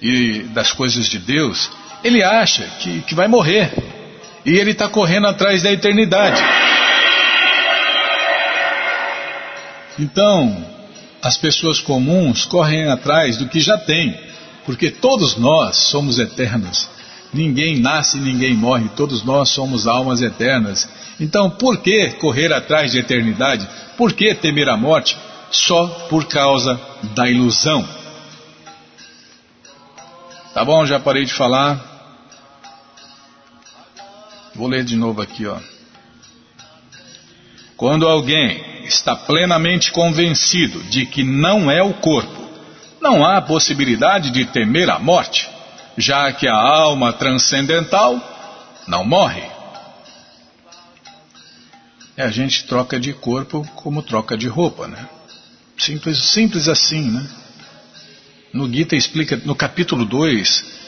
e 0.00 0.44
das 0.54 0.72
coisas 0.72 1.08
de 1.08 1.18
Deus, 1.18 1.70
ele 2.02 2.22
acha 2.22 2.64
que, 2.80 3.00
que 3.02 3.14
vai 3.14 3.28
morrer. 3.28 3.72
E 4.44 4.56
ele 4.56 4.70
está 4.70 4.88
correndo 4.88 5.26
atrás 5.26 5.62
da 5.62 5.72
eternidade. 5.72 6.40
Então, 9.98 10.64
as 11.22 11.36
pessoas 11.36 11.80
comuns 11.80 12.44
correm 12.44 12.88
atrás 12.88 13.36
do 13.36 13.48
que 13.48 13.60
já 13.60 13.76
tem, 13.76 14.16
porque 14.64 14.90
todos 14.90 15.36
nós 15.36 15.76
somos 15.76 16.18
eternos. 16.18 16.88
Ninguém 17.34 17.78
nasce, 17.80 18.16
ninguém 18.16 18.54
morre, 18.54 18.88
todos 18.96 19.22
nós 19.22 19.50
somos 19.50 19.86
almas 19.86 20.22
eternas. 20.22 20.88
Então, 21.20 21.50
por 21.50 21.78
que 21.78 22.10
correr 22.12 22.52
atrás 22.52 22.92
de 22.92 23.00
eternidade? 23.00 23.68
Por 23.96 24.12
que 24.12 24.34
temer 24.34 24.68
a 24.68 24.76
morte? 24.76 25.18
Só 25.50 25.86
por 26.08 26.26
causa 26.26 26.80
da 27.14 27.28
ilusão. 27.28 27.86
Tá 30.54 30.64
bom, 30.64 30.86
já 30.86 30.98
parei 30.98 31.24
de 31.24 31.34
falar. 31.34 31.87
Vou 34.58 34.66
ler 34.66 34.82
de 34.82 34.96
novo 34.96 35.22
aqui, 35.22 35.46
ó. 35.46 35.56
Quando 37.76 38.08
alguém 38.08 38.84
está 38.86 39.14
plenamente 39.14 39.92
convencido 39.92 40.82
de 40.82 41.06
que 41.06 41.22
não 41.22 41.70
é 41.70 41.80
o 41.80 41.94
corpo, 41.94 42.44
não 43.00 43.24
há 43.24 43.40
possibilidade 43.40 44.30
de 44.32 44.44
temer 44.46 44.90
a 44.90 44.98
morte, 44.98 45.48
já 45.96 46.32
que 46.32 46.48
a 46.48 46.56
alma 46.56 47.12
transcendental 47.12 48.20
não 48.88 49.04
morre. 49.04 49.48
É, 52.16 52.24
a 52.24 52.30
gente 52.32 52.64
troca 52.64 52.98
de 52.98 53.12
corpo 53.12 53.64
como 53.76 54.02
troca 54.02 54.36
de 54.36 54.48
roupa, 54.48 54.88
né? 54.88 55.08
Simples, 55.76 56.18
simples 56.18 56.66
assim, 56.66 57.08
né? 57.12 57.30
No 58.52 58.68
Gita 58.68 58.96
explica, 58.96 59.36
no 59.36 59.54
capítulo 59.54 60.04
2, 60.04 60.87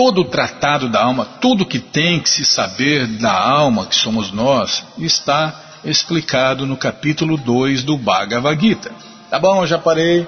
todo 0.00 0.22
o 0.22 0.24
tratado 0.24 0.88
da 0.88 1.02
alma, 1.02 1.26
tudo 1.26 1.66
que 1.66 1.78
tem 1.78 2.20
que 2.20 2.30
se 2.30 2.42
saber 2.42 3.06
da 3.06 3.38
alma, 3.38 3.84
que 3.84 3.94
somos 3.94 4.32
nós, 4.32 4.82
está 4.96 5.54
explicado 5.84 6.64
no 6.64 6.74
capítulo 6.74 7.36
2 7.36 7.82
do 7.82 7.98
Bhagavad 7.98 8.58
Gita. 8.58 8.90
Tá 9.28 9.38
bom, 9.38 9.66
já 9.66 9.78
parei. 9.78 10.26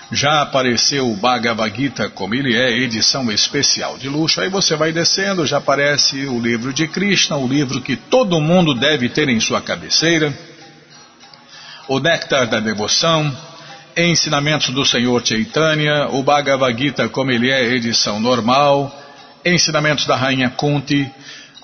Já 0.09 0.41
apareceu 0.41 1.11
o 1.11 1.17
Bhagavad 1.17 1.75
Gita, 1.75 2.09
como 2.11 2.33
ele 2.33 2.55
é, 2.55 2.71
edição 2.71 3.29
especial 3.29 3.97
de 3.97 4.07
luxo. 4.07 4.39
Aí 4.39 4.47
você 4.47 4.73
vai 4.77 4.93
descendo, 4.93 5.45
já 5.45 5.57
aparece 5.57 6.27
o 6.27 6.39
livro 6.39 6.71
de 6.71 6.87
Krishna, 6.87 7.35
o 7.35 7.45
livro 7.45 7.81
que 7.81 7.97
todo 7.97 8.39
mundo 8.39 8.73
deve 8.73 9.09
ter 9.09 9.27
em 9.27 9.41
sua 9.41 9.59
cabeceira. 9.59 10.33
O 11.89 11.99
Néctar 11.99 12.47
da 12.47 12.61
Devoção 12.61 13.35
Ensinamentos 13.97 14.69
do 14.69 14.85
Senhor 14.85 15.25
Chaitanya, 15.25 16.09
o 16.11 16.21
Bhagavad 16.21 16.77
Gita 16.77 17.09
como 17.09 17.31
ele 17.31 17.49
é, 17.49 17.63
edição 17.73 18.19
normal, 18.19 18.95
Ensinamentos 19.43 20.05
da 20.05 20.15
Rainha 20.15 20.51
Kunti, 20.51 21.09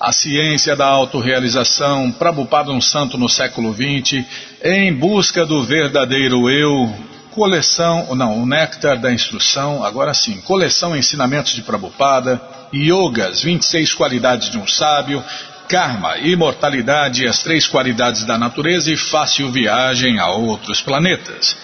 A 0.00 0.10
Ciência 0.10 0.74
da 0.74 0.84
Autorealização, 0.84 2.10
Prabhupada 2.10 2.72
um 2.72 2.80
Santo 2.80 3.16
no 3.16 3.28
século 3.28 3.72
XX, 3.72 4.24
Em 4.64 4.92
Busca 4.92 5.46
do 5.46 5.62
Verdadeiro 5.62 6.50
Eu, 6.50 6.92
coleção, 7.30 8.12
não, 8.16 8.42
o 8.42 8.46
Néctar 8.46 8.98
da 8.98 9.12
Instrução, 9.12 9.84
agora 9.84 10.12
sim, 10.12 10.40
coleção 10.40 10.96
Ensinamentos 10.96 11.54
de 11.54 11.62
Prabhupada, 11.62 12.42
Yogas, 12.74 13.42
26 13.42 13.94
qualidades 13.94 14.50
de 14.50 14.58
um 14.58 14.66
sábio, 14.66 15.22
Karma, 15.68 16.18
imortalidade 16.18 17.22
e 17.22 17.28
as 17.28 17.44
três 17.44 17.68
qualidades 17.68 18.24
da 18.24 18.36
natureza 18.36 18.90
e 18.90 18.96
fácil 18.96 19.52
viagem 19.52 20.18
a 20.18 20.30
outros 20.32 20.82
planetas. 20.82 21.63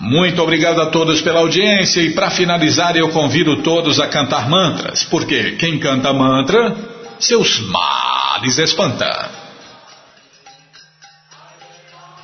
Muito 0.00 0.42
obrigado 0.42 0.80
a 0.80 0.86
todos 0.86 1.20
pela 1.20 1.40
audiência 1.40 2.00
e 2.00 2.14
para 2.14 2.30
finalizar 2.30 2.96
eu 2.96 3.10
convido 3.10 3.62
todos 3.62 4.00
a 4.00 4.08
cantar 4.08 4.48
mantras, 4.48 5.04
porque 5.04 5.52
quem 5.52 5.78
canta 5.78 6.10
mantra, 6.10 6.74
seus 7.18 7.60
males 7.60 8.56
espanta. 8.56 9.28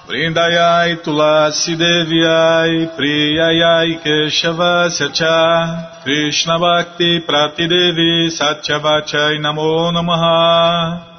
Vrindayai 0.06 0.96
Tulasi 0.98 1.76
Deviai 1.76 2.86
Priyayai 2.96 3.98
Keshavasya 3.98 5.10
Cha 5.10 6.00
Krishna 6.02 6.58
Bhakti 6.58 7.20
Pratidevi 7.26 8.30
Satyavachai 8.30 9.38
Namo 9.40 9.90
Namaha 9.92 11.15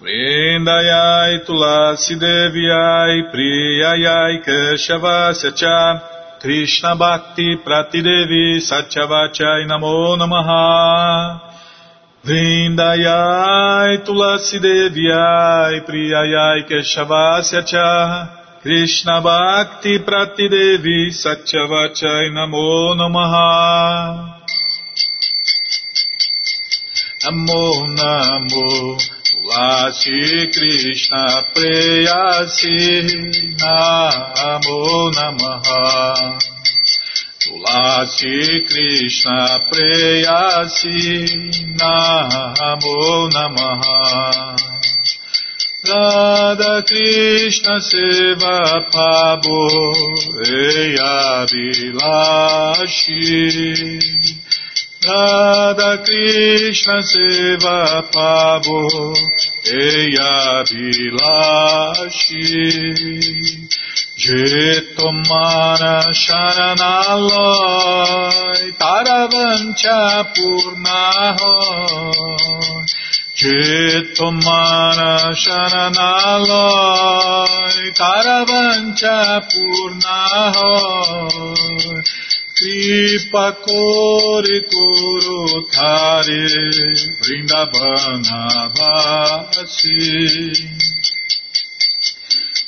Vrindayai 0.00 1.44
Tulasi 1.44 2.16
Deviai 2.16 3.28
Priyayai 3.28 4.40
Keshavasya 4.42 5.54
Cha 5.54 6.38
Krishna 6.40 6.96
Bhakti 6.96 7.56
Pratidevi 7.56 8.56
Satyavachai 8.64 9.68
Namo 9.68 10.16
Namaha. 10.16 11.38
Vrindayai 12.24 14.02
Tulasi 14.02 14.58
Deviai 14.58 15.84
Priyayai 15.84 16.64
Keshavasya 16.64 17.66
Cha 17.66 18.58
Krishna 18.62 19.20
Bhakti 19.20 19.98
Pratidevi 19.98 21.12
Satyavachai 21.12 22.32
Namo 22.32 22.96
Namaha. 22.96 24.38
Namo 27.22 27.86
Namo 27.98 29.19
Tulasi 29.40 30.52
Krishna 30.52 31.24
Preyasi 31.54 32.76
Namo 33.56 35.10
Namaha 35.16 36.38
Tulasi 37.40 38.36
Krishna 38.68 39.38
Preyasi 39.72 40.98
Namo 41.74 43.30
Namaha 43.32 43.98
Radha 45.88 46.82
Krishna 46.86 47.80
Seva 47.80 48.58
Pabo 48.92 49.62
Eya 50.44 51.46
Vilashi 51.48 53.20
Radha 55.04 55.96
কৃষ্ণ 55.96 57.00
সেবা 57.00 58.02
পাব, 58.14 58.62
এই 59.64 60.18
আবিলাসী 60.18 62.40
যে 64.18 64.80
তোমার 64.80 66.12
শরণালয়, 66.12 68.70
তারা 68.78 69.26
বঞ্চা 69.26 70.22
পূর্ণা 70.22 71.36
যে 73.36 74.00
তোমার 74.16 75.34
শরণালয়, 75.34 77.90
তারা 77.90 78.44
বঞ্চা 78.44 79.40
পূর্ণা 79.54 80.50
হয়। 80.50 82.02
Kripa 82.60 83.56
Kore 83.64 84.60
Koro 84.68 85.64
Tare 85.72 86.44
Vrindavana 87.22 88.68
Vasi. 88.76 90.52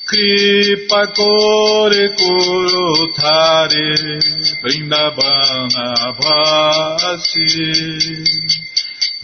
Kripa 0.06 1.02
Kore 1.08 2.08
Koro 2.16 3.12
Tare 3.12 3.92
Vrindavana 4.64 5.88
Vasi. 6.16 7.60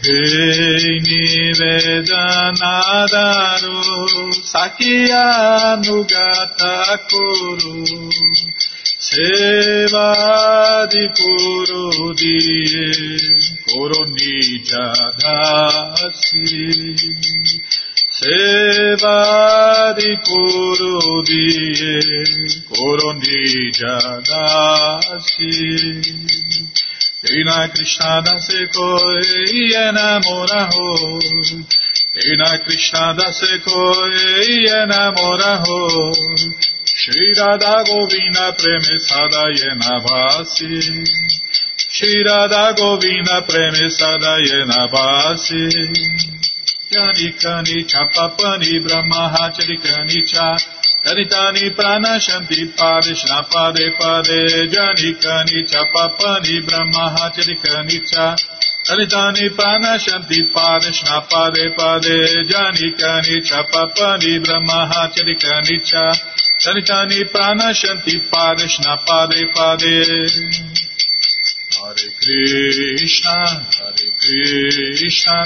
Hey 0.01 0.97
Nivedanadaru 1.05 3.77
Sakya 4.51 5.25
Nugata 5.85 6.73
Kuru 7.07 7.77
Seva 18.19 19.93
di 19.95 20.11
Kuru 20.17 21.23
Diye 21.23 21.95
Kuru 22.67 23.13
Nijadasi 23.15 24.19
Seva 27.23 27.67
di 27.67 27.69
Kuru 27.69 27.69
Diye 27.69 27.69
Koroni 27.69 27.69
Jadasi 27.69 27.69
Krishna 27.69 27.69
Krishna 27.69 28.21
Dase 28.21 28.67
Koi 28.73 29.71
Enamora 29.71 30.67
Ho 30.67 31.19
Krishna 32.11 32.59
Krishna 32.65 33.13
Dase 33.15 33.53
Koi 33.63 34.67
Enamora 34.67 35.53
Ho 35.63 36.13
Shri 36.83 37.33
Radha 37.37 37.83
Govina 37.87 38.51
Premesada 38.59 39.43
Yenavasi 39.55 41.07
Shri 41.89 42.23
Radha 42.23 42.73
Govina 42.75 43.41
Premesada 43.47 44.33
Yenavasi 44.43 45.63
Yanikani 45.71 46.28
Kani 46.91 47.31
kani 47.41 47.83
cha 47.87 48.05
papani 48.15 48.79
brahmaha 48.83 49.51
charikani 49.55 50.25
cha 50.25 50.57
Taritani 51.05 51.69
pranashanti 51.77 52.65
parishna 52.77 53.43
pade 53.51 53.85
pade 53.99 54.67
jani 54.73 55.13
kani 55.23 55.67
cha 55.69 55.83
papani 55.93 56.55
brahmaha 56.65 57.29
charikani 57.35 57.99
cha 58.11 58.35
Taritani 58.87 59.49
pranashanti 59.57 60.39
parishna 60.51 61.21
pade 61.29 61.65
pade 61.77 62.17
jani 62.51 62.91
kani 62.99 63.41
cha 63.47 63.63
papani 63.71 64.39
brahmaha 64.43 65.01
charikani 65.13 65.77
cha 65.85 66.05
Taritani 66.63 67.19
pranashanti 67.31 68.15
parishna 68.31 68.97
pade 69.05 69.41
pade 69.55 69.95
Hare 71.79 72.09
Krishna 72.19 73.37
Hare 73.77 74.07
Krishna 74.19 75.45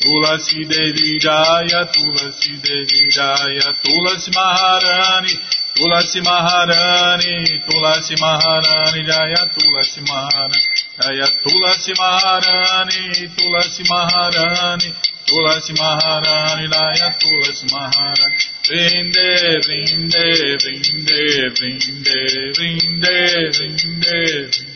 Tulasi 0.00 0.64
Devi 0.64 1.18
Jaya, 1.18 1.84
Tulasi 1.90 2.54
Devi 2.62 3.10
Jaya, 3.10 3.74
Tulasi 3.82 4.30
Maharani, 4.30 5.34
Tulasi 5.74 6.20
Maharani, 6.22 7.62
Tulasi 7.66 8.14
Maharani 8.20 9.02
Jaya, 9.04 9.42
Tulasi 9.54 10.00
Maharani, 10.06 10.58
Jaya, 11.02 11.26
Tulasi 11.42 11.92
Maharani, 11.98 13.28
Tulasi 13.36 13.82
Maharani, 13.90 14.94
Tulasi 15.26 15.72
Maharani, 15.74 16.68
Jaya, 16.70 17.08
Tulasi 17.18 17.66
Maharani. 17.72 18.36
Vinde, 18.68 19.60
vinde, 19.66 20.24
vinde, 20.62 21.48
vinde, 21.54 22.20
vinde, 22.58 22.58
vinde, 22.58 23.50
vinde. 23.58 24.67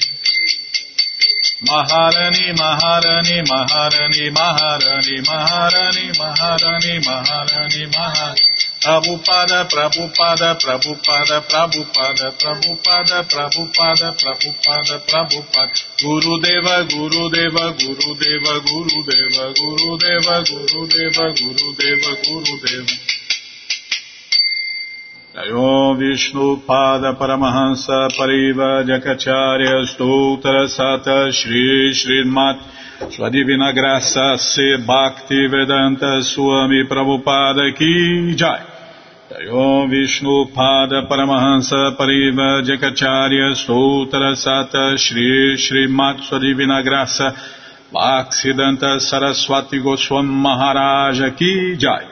Maharani, 1.65 2.53
Maharani, 2.59 3.43
Maharani, 3.47 4.31
Maharani, 4.31 5.21
Maharani, 5.23 6.11
Maharani, 6.19 6.99
Maharani, 7.07 7.87
Maharani, 7.87 8.41
Prabhupada, 8.83 9.69
Prabhupada, 9.71 10.59
Prabhupada, 10.59 11.39
Prabhupada, 11.47 12.33
Prabhupada, 12.35 13.23
Prabhupada, 13.31 14.11
Prabhupada, 14.19 14.99
Prabhupada, 15.07 15.73
Guru 16.03 16.41
Deva, 16.43 16.83
Guru 16.91 17.31
Deva, 17.31 17.71
Guru 17.79 18.11
Deva, 18.19 18.55
Guru 18.67 18.99
Deva, 19.07 19.55
Guru 19.55 19.99
Deva, 20.03 20.43
Guru 20.43 20.87
Deva, 20.89 21.27
Guru 21.31 21.75
Deva, 21.79 22.11
Guru 22.27 22.59
Deva. 22.59 23.22
Jayom 25.35 25.97
Vishnu 25.97 26.61
Pada 26.67 27.17
Paramahansa 27.17 28.11
Pariva 28.13 28.85
Jakacharya 28.85 29.81
Stoutra 29.89 30.69
Sata 30.69 31.33
Shri 31.33 31.91
Srimat 31.95 32.61
Sua 33.11 33.31
Divina 33.31 33.73
Graça 33.73 34.37
Se 34.37 34.77
Bhakti 34.77 35.49
Vedanta 35.49 36.21
Swami 36.23 36.85
Prabhupada 36.85 37.75
Ki 37.75 38.35
Jai. 38.37 38.61
Jayom 39.31 39.89
Vishnu 39.89 40.53
Pada 40.53 41.09
Paramahansa 41.09 41.97
Pariva 41.97 42.61
Jakacharya 42.61 43.57
Stoutra 43.57 44.37
Sata 44.37 44.99
Shri 44.99 45.57
Srimat 45.57 46.29
Sua 46.29 46.41
Divina 46.41 46.83
Graça 46.83 47.33
Bhaksidanta 47.91 49.01
Saraswati 49.01 49.81
Goswam 49.81 50.27
Maharaja 50.27 51.31
Ki 51.35 51.77
Jai 51.79 52.12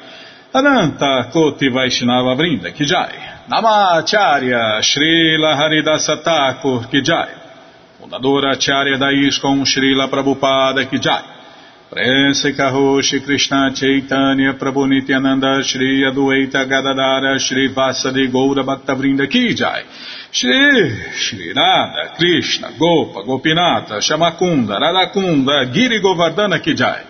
Ananta 0.52 1.28
Koti 1.30 1.68
Vaishnava 1.68 2.34
Vrinda 2.34 2.72
Ki 2.72 2.84
Jai. 2.84 3.12
Namacharya 3.48 4.82
Srila 4.82 5.54
Haridasa 5.54 6.24
Thakur 6.24 6.88
Ki 6.90 7.02
Jai. 7.02 7.28
Fundadora 8.00 8.54
Acharya 8.54 8.98
da 8.98 9.10
Srila 9.10 10.08
Prabhupada 10.10 10.90
Ki 10.90 10.98
Jai. 10.98 11.22
Prense 11.88 12.52
Karoshi 12.56 13.22
Krishna 13.24 13.72
Chaitanya 13.72 14.54
Prabhu 14.54 14.88
Nityananda 14.88 15.62
Shri 15.62 16.02
Adueita 16.02 16.66
Gadadara 16.68 17.38
Shri 17.38 17.72
Vasadi 17.72 18.28
Goura 18.28 18.64
Bhaktavrinda 18.64 19.30
Ki 19.30 19.54
Jai. 19.54 19.84
Shri 20.32 21.12
Shri 21.14 21.52
Radha 21.52 22.16
Krishna 22.16 22.72
Gopa 22.76 23.22
Gopinata 23.22 24.00
Shamakunda 24.00 24.80
Radakunda 24.80 25.72
Giri 25.72 26.00
Govardhana 26.00 26.60
Ki 26.60 26.74
Jai 26.74 27.09